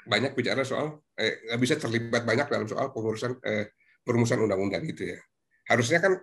banyak 0.00 0.32
bicara 0.32 0.64
soal, 0.64 1.04
eh, 1.16 1.44
nggak 1.44 1.60
bisa 1.60 1.74
terlibat 1.76 2.24
banyak 2.24 2.48
dalam 2.48 2.64
soal 2.64 2.88
pengurusan 2.88 3.36
eh, 3.44 3.76
perumusan 4.00 4.40
undang-undang 4.40 4.80
gitu 4.88 5.12
ya. 5.12 5.20
Harusnya 5.68 6.00
kan 6.00 6.16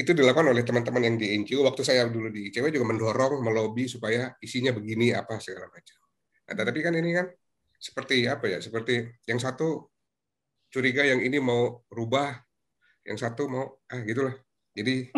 itu 0.00 0.16
dilakukan 0.16 0.48
oleh 0.48 0.64
teman-teman 0.64 1.02
yang 1.04 1.16
di 1.20 1.36
NGO. 1.36 1.60
Waktu 1.68 1.84
saya 1.84 2.08
dulu 2.08 2.32
di 2.32 2.48
ICW 2.48 2.72
juga 2.72 2.88
mendorong, 2.88 3.44
melobi 3.44 3.84
supaya 3.84 4.32
isinya 4.40 4.72
begini 4.72 5.12
apa 5.12 5.36
segala 5.36 5.68
macam. 5.68 6.00
Nah, 6.48 6.64
tapi 6.64 6.80
kan 6.80 6.96
ini 6.96 7.12
kan 7.12 7.28
seperti 7.76 8.24
apa 8.24 8.48
ya? 8.48 8.58
Seperti 8.64 9.04
yang 9.28 9.36
satu 9.36 9.92
curiga 10.72 11.04
yang 11.04 11.20
ini 11.20 11.36
mau 11.36 11.84
rubah, 11.92 12.32
yang 13.04 13.20
satu 13.20 13.44
mau 13.52 13.64
ah 13.92 14.00
gitulah. 14.00 14.32
Jadi 14.72 15.12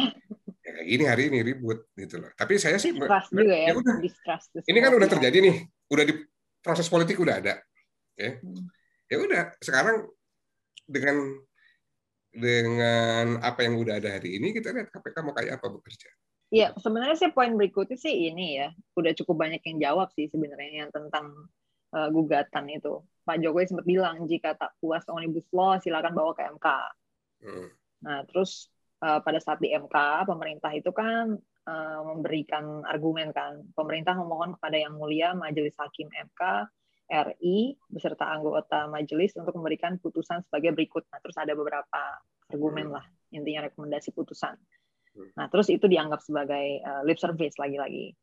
ya 0.66 0.72
gini 0.82 1.04
hari 1.06 1.30
ini 1.30 1.46
ribut 1.46 1.94
gitu 1.94 2.18
loh. 2.18 2.34
Tapi 2.34 2.58
saya 2.58 2.82
sih 2.82 2.90
distrust 2.90 3.30
juga 3.30 3.54
ya. 3.54 3.70
ya 3.70 3.72
udah. 3.78 3.96
Distrust 4.02 4.50
Ini 4.66 4.78
kan 4.82 4.92
udah 4.98 5.08
terjadi 5.08 5.38
nih, 5.38 5.56
udah 5.94 6.04
di 6.10 6.14
proses 6.58 6.90
politik 6.90 7.22
udah 7.22 7.38
ada. 7.38 7.54
Ya. 8.18 8.42
Ya 9.06 9.16
udah, 9.20 9.52
sekarang 9.60 10.08
dengan 10.88 11.38
dengan 12.32 13.38
apa 13.44 13.60
yang 13.62 13.76
udah 13.76 14.00
ada 14.00 14.16
hari 14.16 14.40
ini 14.40 14.56
kita 14.56 14.72
lihat 14.72 14.88
KPK 14.88 15.16
mau 15.20 15.36
kayak 15.36 15.60
apa 15.60 15.68
bekerja. 15.68 16.08
Iya, 16.52 16.76
sebenarnya 16.76 17.16
sih 17.16 17.32
poin 17.32 17.56
berikutnya 17.56 17.96
sih 17.96 18.28
ini 18.28 18.60
ya, 18.60 18.68
udah 18.96 19.12
cukup 19.16 19.40
banyak 19.40 19.64
yang 19.64 19.78
jawab 19.80 20.12
sih 20.12 20.28
sebenarnya 20.28 20.84
yang 20.84 20.90
tentang 20.92 21.48
uh, 21.96 22.08
gugatan 22.12 22.68
itu. 22.68 23.00
Pak 23.24 23.40
Jokowi 23.40 23.64
sempat 23.68 23.86
bilang 23.88 24.28
jika 24.28 24.52
tak 24.60 24.76
puas 24.76 25.00
omnibus 25.08 25.48
law 25.54 25.80
silakan 25.80 26.12
bawa 26.12 26.36
ke 26.36 26.42
MK. 26.52 26.68
Hmm. 27.40 27.68
Nah, 28.04 28.20
terus 28.28 28.68
uh, 29.00 29.24
pada 29.24 29.40
saat 29.40 29.64
di 29.64 29.72
MK 29.72 30.28
pemerintah 30.28 30.72
itu 30.76 30.92
kan 30.92 31.40
uh, 31.40 32.00
memberikan 32.04 32.84
argumen 32.84 33.32
kan, 33.32 33.64
pemerintah 33.72 34.12
memohon 34.12 34.52
kepada 34.60 34.76
yang 34.76 35.00
mulia 35.00 35.32
Majelis 35.32 35.72
Hakim 35.80 36.12
MK 36.12 36.68
RI 37.12 37.76
beserta 37.92 38.32
anggota 38.32 38.88
majelis 38.88 39.36
untuk 39.36 39.52
memberikan 39.60 40.00
putusan 40.00 40.40
sebagai 40.48 40.72
berikut. 40.72 41.04
Nah, 41.12 41.20
terus 41.20 41.36
ada 41.36 41.52
beberapa 41.52 42.00
argumen 42.48 42.88
lah 42.88 43.04
intinya 43.28 43.68
rekomendasi 43.68 44.16
putusan. 44.16 44.56
Hmm. 45.12 45.30
Nah, 45.36 45.46
terus 45.52 45.68
itu 45.68 45.84
dianggap 45.84 46.24
sebagai 46.24 46.80
uh, 46.80 47.04
lip 47.04 47.20
service 47.20 47.60
lagi-lagi. 47.60 48.16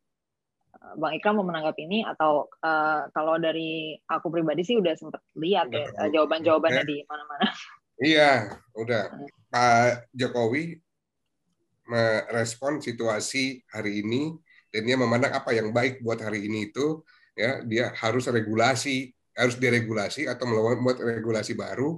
Uh, 0.73 0.93
Bang 0.97 1.13
Ikram 1.13 1.37
mau 1.37 1.45
menanggapi 1.45 1.85
ini 1.85 2.01
atau 2.01 2.49
uh, 2.65 3.05
kalau 3.13 3.37
dari 3.37 3.93
aku 4.09 4.33
pribadi 4.33 4.65
sih 4.65 4.77
udah 4.77 4.97
sempat 4.97 5.21
lihat 5.37 5.69
ya 5.69 5.85
jawaban-jawabannya 6.09 6.83
di 6.85 6.97
mana-mana. 7.05 7.45
Iya, 7.99 8.55
udah. 8.79 9.11
Hmm. 9.11 9.27
Pak 9.51 10.07
Jokowi 10.15 10.79
merespon 11.83 12.79
situasi 12.79 13.59
hari 13.67 13.99
ini 14.07 14.39
dan 14.71 14.87
dia 14.87 14.95
memandang 14.95 15.35
apa 15.35 15.51
yang 15.51 15.75
baik 15.75 15.99
buat 15.99 16.23
hari 16.23 16.47
ini 16.47 16.71
itu 16.71 17.03
ya 17.39 17.63
dia 17.63 17.95
harus 17.95 18.27
regulasi 18.27 19.15
harus 19.39 19.55
diregulasi 19.55 20.27
atau 20.27 20.43
membuat 20.43 20.99
regulasi 20.99 21.55
baru 21.55 21.95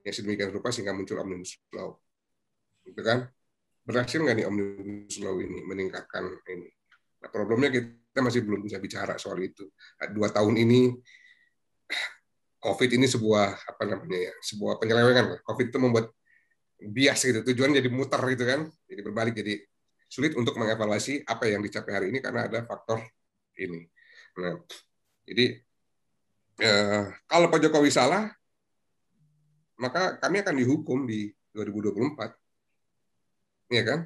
yang 0.00 0.14
sedemikian 0.16 0.48
rupa 0.48 0.72
sehingga 0.72 0.96
muncul 0.96 1.20
omnibus 1.20 1.60
law. 1.76 2.00
Gitu 2.88 3.00
kan? 3.04 3.28
Berhasil 3.84 4.16
nggak 4.16 4.36
nih 4.40 4.46
omnibus 4.48 5.20
law 5.20 5.36
ini 5.36 5.60
meningkatkan 5.68 6.24
ini? 6.48 6.72
Nah, 7.20 7.28
problemnya 7.28 7.68
kita 7.68 8.20
masih 8.24 8.40
belum 8.48 8.64
bisa 8.64 8.80
bicara 8.80 9.20
soal 9.20 9.36
itu. 9.44 9.68
Nah, 10.00 10.08
dua 10.08 10.32
tahun 10.32 10.56
ini 10.56 10.96
covid 12.64 12.96
ini 12.96 13.04
sebuah 13.04 13.68
apa 13.68 13.82
namanya 13.84 14.32
ya 14.32 14.34
sebuah 14.40 14.80
penyelewengan. 14.80 15.44
Covid 15.44 15.68
itu 15.68 15.76
membuat 15.76 16.08
bias 16.80 17.20
gitu 17.24 17.40
tujuan 17.52 17.72
jadi 17.72 17.88
muter 17.88 18.20
gitu 18.34 18.44
kan 18.44 18.68
jadi 18.84 19.00
berbalik 19.00 19.32
jadi 19.36 19.62
sulit 20.10 20.36
untuk 20.36 20.58
mengevaluasi 20.60 21.24
apa 21.24 21.48
yang 21.48 21.64
dicapai 21.64 21.92
hari 21.96 22.06
ini 22.12 22.20
karena 22.20 22.44
ada 22.50 22.66
faktor 22.66 23.00
ini 23.56 23.88
Nah, 24.34 24.58
jadi 25.26 25.62
eh, 26.58 27.04
kalau 27.30 27.50
Pak 27.50 27.60
Jokowi 27.62 27.90
salah, 27.90 28.30
maka 29.78 30.18
kami 30.18 30.38
akan 30.42 30.56
dihukum 30.58 31.06
di 31.06 31.30
2024. 31.54 32.34
Iya 33.70 33.82
kan? 33.86 34.00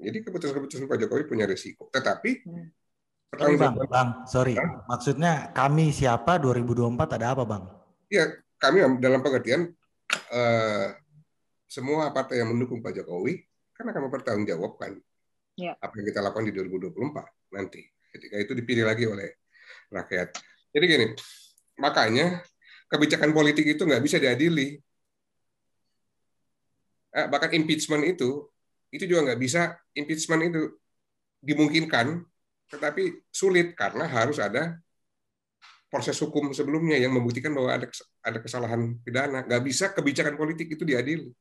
Jadi 0.00 0.24
keputusan-keputusan 0.24 0.88
Pak 0.90 0.98
Jokowi 1.06 1.24
punya 1.28 1.46
risiko. 1.46 1.88
Tetapi 1.92 2.30
hmm. 2.46 2.68
Sorry 3.30 3.54
bang, 3.54 3.78
bang, 3.86 4.08
sorry. 4.26 4.58
Hah? 4.58 4.82
Maksudnya 4.90 5.54
kami 5.54 5.94
siapa 5.94 6.42
2024 6.42 7.14
ada 7.14 7.30
apa 7.30 7.46
bang? 7.46 7.62
Iya, 8.10 8.42
kami 8.58 8.82
dalam 8.98 9.22
pengertian 9.22 9.70
eh, 10.10 10.88
semua 11.70 12.10
partai 12.10 12.42
yang 12.42 12.50
mendukung 12.50 12.82
Pak 12.82 12.90
Jokowi 12.90 13.38
kan 13.70 13.86
akan 13.86 14.10
mempertanggungjawabkan 14.10 14.98
ya. 15.56 15.72
apa 15.78 15.94
yang 15.96 16.06
kita 16.10 16.20
lakukan 16.20 16.50
di 16.50 16.52
2024 16.58 17.54
nanti. 17.54 17.86
Ketika 18.10 18.36
itu 18.42 18.52
dipilih 18.58 18.90
lagi 18.90 19.06
oleh 19.06 19.39
rakyat. 19.90 20.38
Jadi 20.70 20.84
gini, 20.86 21.06
makanya 21.78 22.40
kebijakan 22.86 23.30
politik 23.34 23.66
itu 23.66 23.82
nggak 23.82 24.02
bisa 24.02 24.16
diadili. 24.22 24.78
Eh, 27.10 27.26
bahkan 27.26 27.50
impeachment 27.50 28.06
itu, 28.06 28.46
itu 28.94 29.04
juga 29.06 29.30
nggak 29.30 29.40
bisa 29.42 29.74
impeachment 29.98 30.42
itu 30.46 30.62
dimungkinkan, 31.42 32.22
tetapi 32.70 33.26
sulit 33.34 33.74
karena 33.74 34.06
harus 34.06 34.38
ada 34.38 34.78
proses 35.90 36.14
hukum 36.22 36.54
sebelumnya 36.54 36.94
yang 36.94 37.10
membuktikan 37.10 37.50
bahwa 37.50 37.74
ada 37.74 37.86
ada 38.22 38.38
kesalahan 38.38 38.94
pidana. 39.02 39.42
Nggak 39.42 39.62
bisa 39.66 39.90
kebijakan 39.90 40.38
politik 40.38 40.70
itu 40.70 40.86
diadili. 40.86 41.34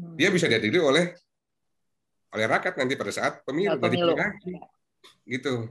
Hmm. 0.00 0.16
Dia 0.16 0.32
bisa 0.32 0.48
diadili 0.48 0.80
oleh 0.80 1.12
oleh 2.34 2.46
rakyat 2.50 2.74
nanti 2.80 2.98
pada 2.98 3.12
saat 3.14 3.46
pemilu, 3.46 3.76
ya, 3.76 3.78
pemilu. 3.78 4.16
gitu. 5.28 5.70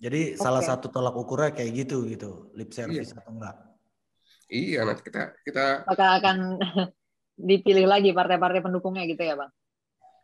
Jadi 0.00 0.32
okay. 0.32 0.40
salah 0.40 0.64
satu 0.64 0.88
tolak 0.88 1.12
ukurnya 1.12 1.52
kayak 1.52 1.84
gitu 1.84 2.08
gitu, 2.08 2.48
lip 2.56 2.72
service 2.72 3.12
iya. 3.12 3.20
atau 3.20 3.32
enggak? 3.36 3.56
Iya, 4.50 4.80
nanti 4.88 5.02
kita 5.04 5.22
kita 5.44 5.64
bakal 5.84 6.08
akan 6.16 6.36
dipilih 7.52 7.84
lagi 7.84 8.10
partai-partai 8.16 8.64
pendukungnya 8.64 9.04
gitu 9.04 9.20
ya, 9.20 9.36
Bang. 9.36 9.52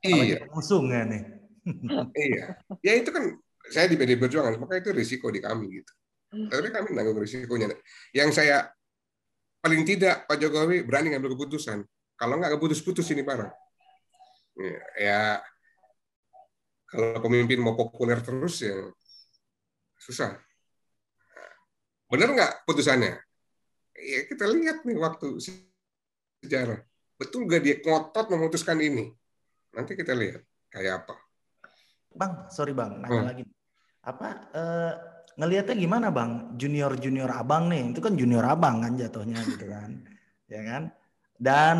Iya. 0.00 0.48
Musuhnya 0.48 1.04
nih. 1.04 1.22
iya. 2.26 2.56
Ya 2.80 2.92
itu 2.96 3.12
kan 3.12 3.36
saya 3.68 3.86
di 3.92 4.00
PD 4.00 4.16
Perjuangan, 4.16 4.56
maka 4.56 4.80
itu 4.80 4.96
risiko 4.96 5.28
di 5.28 5.44
kami 5.44 5.84
gitu. 5.84 5.92
Tapi 6.32 6.68
kami 6.72 6.96
nanggung 6.96 7.20
risikonya. 7.20 7.70
Yang 8.16 8.30
saya 8.42 8.66
paling 9.60 9.82
tidak 9.84 10.24
Pak 10.24 10.40
Jokowi 10.40 10.88
berani 10.88 11.12
ngambil 11.12 11.36
keputusan. 11.36 11.84
Kalau 12.16 12.34
nggak 12.40 12.56
keputus-putus 12.56 13.12
ini 13.12 13.22
parah. 13.22 13.52
Ya, 14.56 14.80
ya 14.96 15.20
kalau 16.88 17.20
pemimpin 17.20 17.60
mau 17.60 17.76
populer 17.76 18.24
terus 18.24 18.64
ya 18.64 18.72
susah. 20.06 20.38
Benar 22.06 22.28
nggak 22.30 22.52
putusannya? 22.62 23.18
Ya 23.98 24.20
kita 24.30 24.46
lihat 24.46 24.86
nih 24.86 24.94
waktu 25.02 25.42
sejarah. 25.42 26.78
Betul 27.18 27.50
nggak 27.50 27.62
dia 27.66 27.76
ngotot 27.82 28.30
memutuskan 28.30 28.78
ini? 28.78 29.10
Nanti 29.74 29.98
kita 29.98 30.14
lihat 30.14 30.46
kayak 30.70 31.02
apa. 31.02 31.14
Bang, 32.16 32.48
sorry 32.48 32.72
bang, 32.72 33.02
nanya 33.02 33.20
hmm. 33.20 33.28
lagi. 33.28 33.44
Apa 34.06 34.28
eh, 34.54 34.92
ngelihatnya 35.36 35.76
gimana 35.76 36.08
bang? 36.14 36.54
Junior 36.54 36.94
junior 36.96 37.28
abang 37.28 37.68
nih, 37.68 37.92
itu 37.92 38.00
kan 38.00 38.14
junior 38.14 38.46
abang 38.46 38.80
kan 38.80 38.94
jatuhnya 38.94 39.42
gitu 39.44 39.66
kan, 39.68 39.90
ya 40.54 40.62
kan? 40.62 40.82
Dan 41.36 41.78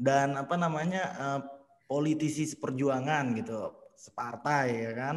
dan 0.00 0.40
apa 0.40 0.56
namanya 0.56 1.02
eh, 1.14 1.40
politisi 1.86 2.48
seperjuangan 2.48 3.36
gitu, 3.36 3.76
separtai 3.94 4.90
ya 4.90 4.92
kan? 4.96 5.16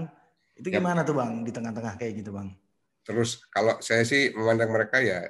Itu 0.53 0.67
ya. 0.69 0.79
gimana 0.79 1.01
tuh 1.01 1.17
Bang 1.17 1.41
di 1.41 1.51
tengah-tengah 1.51 1.97
kayak 1.97 2.13
gitu 2.23 2.31
Bang? 2.35 2.53
Terus 3.03 3.43
kalau 3.51 3.77
saya 3.83 4.07
sih 4.07 4.31
memandang 4.31 4.71
mereka 4.71 5.03
ya 5.03 5.27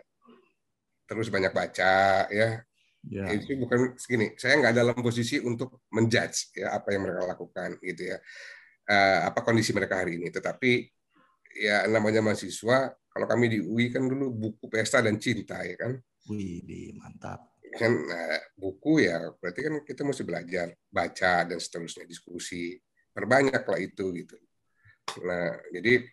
terus 1.10 1.28
banyak 1.28 1.52
baca 1.52 2.28
ya. 2.30 2.62
ya. 3.08 3.24
Itu 3.32 3.58
bukan 3.60 3.98
segini. 4.00 4.36
Saya 4.40 4.60
nggak 4.60 4.76
dalam 4.76 4.98
posisi 5.00 5.40
untuk 5.42 5.84
menjudge 5.92 6.58
ya 6.58 6.78
apa 6.78 6.94
yang 6.94 7.08
mereka 7.08 7.24
lakukan 7.28 7.70
gitu 7.82 8.16
ya. 8.16 8.18
Uh, 8.84 9.32
apa 9.32 9.40
kondisi 9.42 9.72
mereka 9.72 10.04
hari 10.04 10.20
ini. 10.20 10.28
Tetapi 10.30 10.72
ya 11.60 11.88
namanya 11.88 12.20
mahasiswa. 12.20 12.92
Kalau 13.14 13.30
kami 13.30 13.46
di 13.46 13.60
UI 13.62 13.94
kan 13.94 14.10
dulu 14.10 14.34
buku 14.34 14.66
pesta 14.68 15.00
dan 15.00 15.22
cinta 15.22 15.62
ya 15.62 15.78
kan. 15.78 15.98
Wih, 16.32 16.96
mantap 16.98 17.54
kan 17.74 17.92
nah, 18.06 18.38
buku 18.54 19.02
ya 19.02 19.34
berarti 19.42 19.60
kan 19.66 19.74
kita 19.82 20.02
mesti 20.06 20.24
belajar 20.24 20.68
baca 20.94 21.34
dan 21.50 21.58
seterusnya 21.58 22.06
diskusi 22.06 22.78
perbanyaklah 23.14 23.82
itu 23.82 24.14
gitu 24.14 24.38
Nah, 25.24 25.56
jadi 25.74 26.04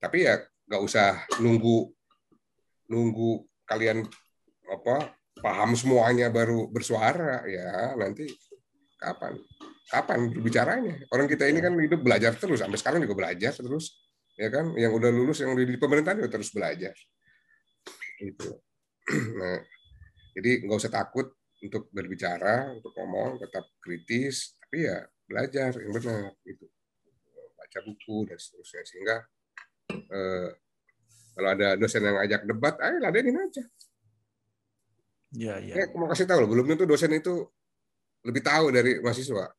tapi 0.00 0.28
ya 0.28 0.40
nggak 0.68 0.82
usah 0.84 1.24
nunggu 1.40 1.92
nunggu 2.88 3.44
kalian 3.64 4.04
apa 4.68 5.16
paham 5.40 5.76
semuanya 5.76 6.28
baru 6.32 6.68
bersuara 6.68 7.44
ya 7.48 7.96
nanti 7.96 8.28
kapan 9.00 9.36
kapan 9.88 10.32
berbicaranya 10.32 11.04
orang 11.12 11.28
kita 11.28 11.48
ini 11.48 11.60
kan 11.60 11.72
hidup 11.76 12.00
belajar 12.00 12.32
terus 12.36 12.60
sampai 12.60 12.80
sekarang 12.80 13.04
juga 13.04 13.16
belajar 13.16 13.52
terus 13.52 14.04
ya 14.38 14.48
kan? 14.50 14.74
Yang 14.74 14.92
udah 14.98 15.10
lulus 15.14 15.38
yang 15.42 15.54
di 15.54 15.78
pemerintahan 15.78 16.18
juga 16.18 16.30
terus 16.38 16.50
belajar. 16.50 16.94
Itu 18.18 18.50
nah 19.40 19.60
jadi 20.34 20.64
nggak 20.64 20.78
usah 20.80 20.92
takut 20.92 21.28
untuk 21.60 21.88
berbicara 21.92 22.72
untuk 22.72 22.92
ngomong 22.96 23.40
tetap 23.40 23.68
kritis 23.80 24.56
tapi 24.58 24.88
ya 24.88 25.04
belajar 25.28 25.76
yang 25.76 25.92
benar 25.92 26.32
gitu 26.44 26.66
baca 27.74 27.82
buku 27.82 28.30
dan 28.30 28.38
seterusnya 28.38 28.86
sehingga 28.86 29.16
eh, 29.90 30.48
kalau 31.34 31.48
ada 31.50 31.74
dosen 31.74 32.06
yang 32.06 32.14
ajak 32.22 32.46
debat, 32.46 32.78
ayo 32.78 33.02
ladenin 33.02 33.34
aja. 33.34 33.66
Ya, 35.34 35.58
ya. 35.58 35.74
Eh, 35.82 35.90
mau 35.98 36.06
kasih 36.06 36.30
tahu 36.30 36.46
loh, 36.46 36.48
belum 36.54 36.70
tentu 36.70 36.86
dosen 36.86 37.10
itu 37.10 37.42
lebih 38.22 38.38
tahu 38.46 38.70
dari 38.70 39.02
mahasiswa. 39.02 39.50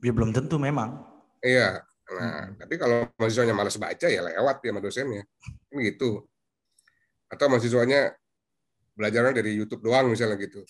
Ya 0.00 0.12
belum 0.16 0.32
tentu 0.32 0.56
memang. 0.56 1.04
Iya. 1.44 1.84
Nah, 2.08 2.48
hmm. 2.48 2.56
tapi 2.56 2.80
kalau 2.80 3.04
mahasiswanya 3.20 3.52
malas 3.52 3.76
baca 3.76 4.08
ya 4.08 4.24
lewat 4.24 4.64
ya 4.64 4.72
sama 4.72 4.80
dosennya. 4.80 5.22
Kan 5.68 5.76
gitu. 5.84 6.24
Atau 7.28 7.52
mahasiswanya 7.52 8.16
belajarnya 8.96 9.44
dari 9.44 9.52
YouTube 9.60 9.84
doang 9.84 10.08
misalnya 10.08 10.40
gitu. 10.40 10.64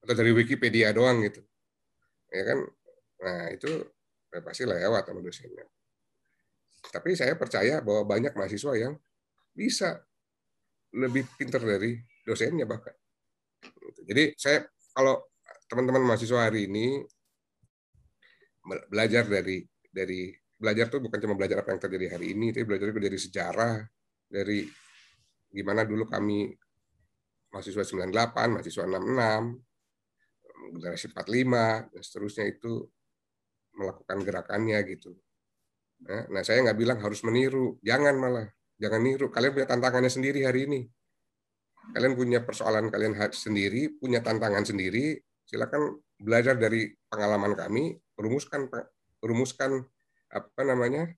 Atau 0.00 0.16
dari 0.16 0.32
Wikipedia 0.32 0.96
doang 0.96 1.20
gitu. 1.20 1.44
Ya 2.32 2.42
kan? 2.48 2.58
Nah, 3.20 3.52
itu 3.52 3.68
ya 4.32 4.40
pasti 4.40 4.64
lewat 4.64 5.12
sama 5.12 5.20
dosennya. 5.20 5.68
Tapi 6.92 7.16
saya 7.16 7.38
percaya 7.38 7.80
bahwa 7.80 8.04
banyak 8.04 8.32
mahasiswa 8.36 8.72
yang 8.76 8.94
bisa 9.54 10.02
lebih 10.94 11.26
pintar 11.38 11.62
dari 11.62 11.98
dosennya 12.26 12.66
bahkan. 12.66 12.94
Jadi 14.04 14.34
saya 14.36 14.64
kalau 14.94 15.26
teman-teman 15.66 16.04
mahasiswa 16.04 16.50
hari 16.50 16.70
ini 16.70 17.02
belajar 18.88 19.28
dari 19.28 19.64
dari 19.88 20.32
belajar 20.54 20.88
tuh 20.88 21.02
bukan 21.02 21.18
cuma 21.20 21.34
belajar 21.36 21.60
apa 21.60 21.76
yang 21.76 21.82
terjadi 21.82 22.06
hari 22.16 22.32
ini, 22.32 22.54
tapi 22.54 22.64
belajar 22.64 22.86
juga 22.88 23.02
dari 23.04 23.18
sejarah, 23.18 23.76
dari 24.24 24.64
gimana 25.50 25.84
dulu 25.84 26.08
kami 26.08 26.50
mahasiswa 27.52 27.84
98, 27.86 28.54
mahasiswa 28.58 28.84
66, 28.86 30.74
generasi 30.74 31.06
45, 31.14 31.92
dan 31.92 32.00
seterusnya 32.02 32.44
itu 32.50 32.82
melakukan 33.78 34.18
gerakannya 34.26 34.78
gitu. 34.90 35.14
Nah, 36.04 36.42
saya 36.44 36.60
nggak 36.66 36.78
bilang 36.78 36.98
harus 37.00 37.24
meniru, 37.24 37.78
jangan 37.80 38.18
malah, 38.18 38.48
jangan 38.76 39.00
niru. 39.00 39.32
Kalian 39.32 39.52
punya 39.56 39.68
tantangannya 39.70 40.12
sendiri 40.12 40.44
hari 40.44 40.66
ini. 40.68 40.80
Kalian 41.92 42.16
punya 42.16 42.40
persoalan 42.40 42.88
kalian 42.88 43.16
sendiri, 43.32 43.96
punya 44.00 44.24
tantangan 44.24 44.64
sendiri. 44.64 45.20
Silakan 45.44 46.00
belajar 46.16 46.56
dari 46.56 46.88
pengalaman 47.08 47.52
kami, 47.52 47.96
rumuskan 48.16 48.68
rumuskan 49.20 49.84
apa 50.32 50.62
namanya? 50.64 51.08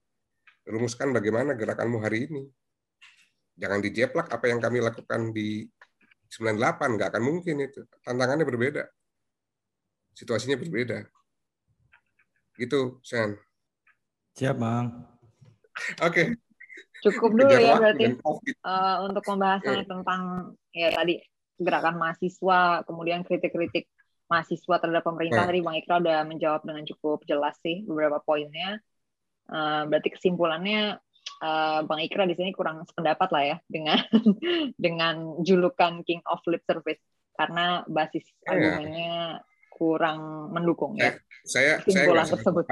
Rumuskan 0.66 1.14
bagaimana 1.14 1.54
gerakanmu 1.54 2.02
hari 2.02 2.26
ini. 2.26 2.42
Jangan 3.56 3.80
dijeplak 3.80 4.26
apa 4.28 4.50
yang 4.50 4.58
kami 4.58 4.82
lakukan 4.82 5.30
di 5.30 5.64
98 6.28 6.98
nggak 6.98 7.08
akan 7.14 7.22
mungkin 7.22 7.62
itu. 7.62 7.86
Tantangannya 8.02 8.42
berbeda. 8.42 8.82
Situasinya 10.12 10.58
berbeda. 10.58 11.06
Gitu 12.58 12.98
Sen 13.06 13.38
siap 14.36 14.56
bang 14.60 14.86
oke 16.04 16.12
okay. 16.12 16.26
cukup 17.00 17.32
dulu 17.32 17.56
ya 17.56 17.80
berarti 17.80 18.04
uh, 18.20 18.96
untuk 19.08 19.22
pembahasannya 19.24 19.82
yeah. 19.82 19.88
tentang 19.88 20.20
ya 20.76 20.88
tadi 20.92 21.14
gerakan 21.56 21.96
mahasiswa 21.96 22.84
kemudian 22.84 23.24
kritik-kritik 23.24 23.88
mahasiswa 24.26 24.76
terhadap 24.82 25.04
pemerintah 25.06 25.46
nah. 25.46 25.48
tadi 25.48 25.60
Bang 25.62 25.76
Ikra 25.78 26.02
udah 26.02 26.18
menjawab 26.26 26.66
dengan 26.66 26.84
cukup 26.84 27.22
jelas 27.24 27.54
sih 27.62 27.86
beberapa 27.86 28.18
poinnya. 28.22 28.82
Uh, 29.46 29.86
berarti 29.86 30.10
kesimpulannya 30.10 30.98
uh, 31.38 31.80
Bang 31.86 32.02
Ikra 32.02 32.26
di 32.26 32.34
sini 32.34 32.50
kurang 32.50 32.82
sependapat 32.82 33.28
lah 33.30 33.42
ya 33.46 33.56
dengan 33.70 33.98
dengan 34.84 35.14
julukan 35.46 36.02
King 36.02 36.22
of 36.26 36.42
Lip 36.50 36.66
Service 36.66 37.02
karena 37.38 37.86
basis 37.86 38.26
ya. 38.26 38.50
argumennya 38.50 39.16
kurang 39.70 40.50
mendukung 40.50 40.98
ya. 40.98 41.14
Saya 41.46 41.78
saya 41.86 42.10
nggak 42.10 42.34
tersebut. 42.34 42.64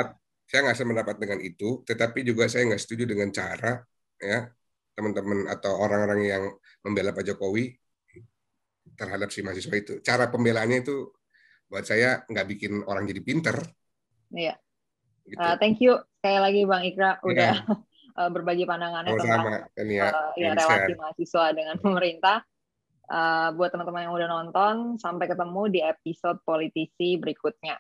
Saya 0.45 0.61
nggak 0.69 0.77
sependapat 0.77 1.17
dengan 1.17 1.39
itu, 1.41 1.81
tetapi 1.89 2.21
juga 2.23 2.47
saya 2.47 2.69
nggak 2.69 2.83
setuju 2.83 3.05
dengan 3.09 3.33
cara 3.33 3.81
ya 4.21 4.49
teman-teman 4.95 5.51
atau 5.51 5.75
orang-orang 5.75 6.21
yang 6.23 6.45
membela 6.87 7.11
Pak 7.11 7.27
Jokowi 7.27 7.75
terhadap 8.95 9.33
si 9.35 9.43
mahasiswa 9.43 9.75
itu. 9.75 9.95
Cara 10.05 10.31
pembelaannya 10.31 10.87
itu 10.87 11.11
buat 11.67 11.83
saya 11.83 12.23
nggak 12.31 12.47
bikin 12.55 12.73
orang 12.87 13.09
jadi 13.11 13.21
pinter. 13.25 13.57
Iya. 14.31 14.55
Gitu. 15.25 15.41
Uh, 15.41 15.57
thank 15.59 15.81
you 15.81 15.97
sekali 16.21 16.39
lagi 16.39 16.61
Bang 16.69 16.85
Ikra 16.85 17.19
iya. 17.19 17.25
udah 17.25 17.55
yeah. 17.65 18.31
berbagi 18.35 18.69
pandangannya 18.69 19.17
Sama 19.19 19.25
tentang 19.25 19.43
ya, 19.91 20.13
uh, 20.13 20.31
ya 20.39 20.53
relasi 20.55 20.95
mahasiswa 20.95 21.45
dengan 21.57 21.77
pemerintah. 21.81 22.39
Uh, 23.05 23.53
buat 23.53 23.69
teman-teman 23.69 24.09
yang 24.09 24.17
udah 24.17 24.29
nonton, 24.33 24.97
sampai 24.97 25.29
ketemu 25.29 25.69
di 25.69 25.81
episode 25.85 26.41
politisi 26.41 27.21
berikutnya. 27.21 27.77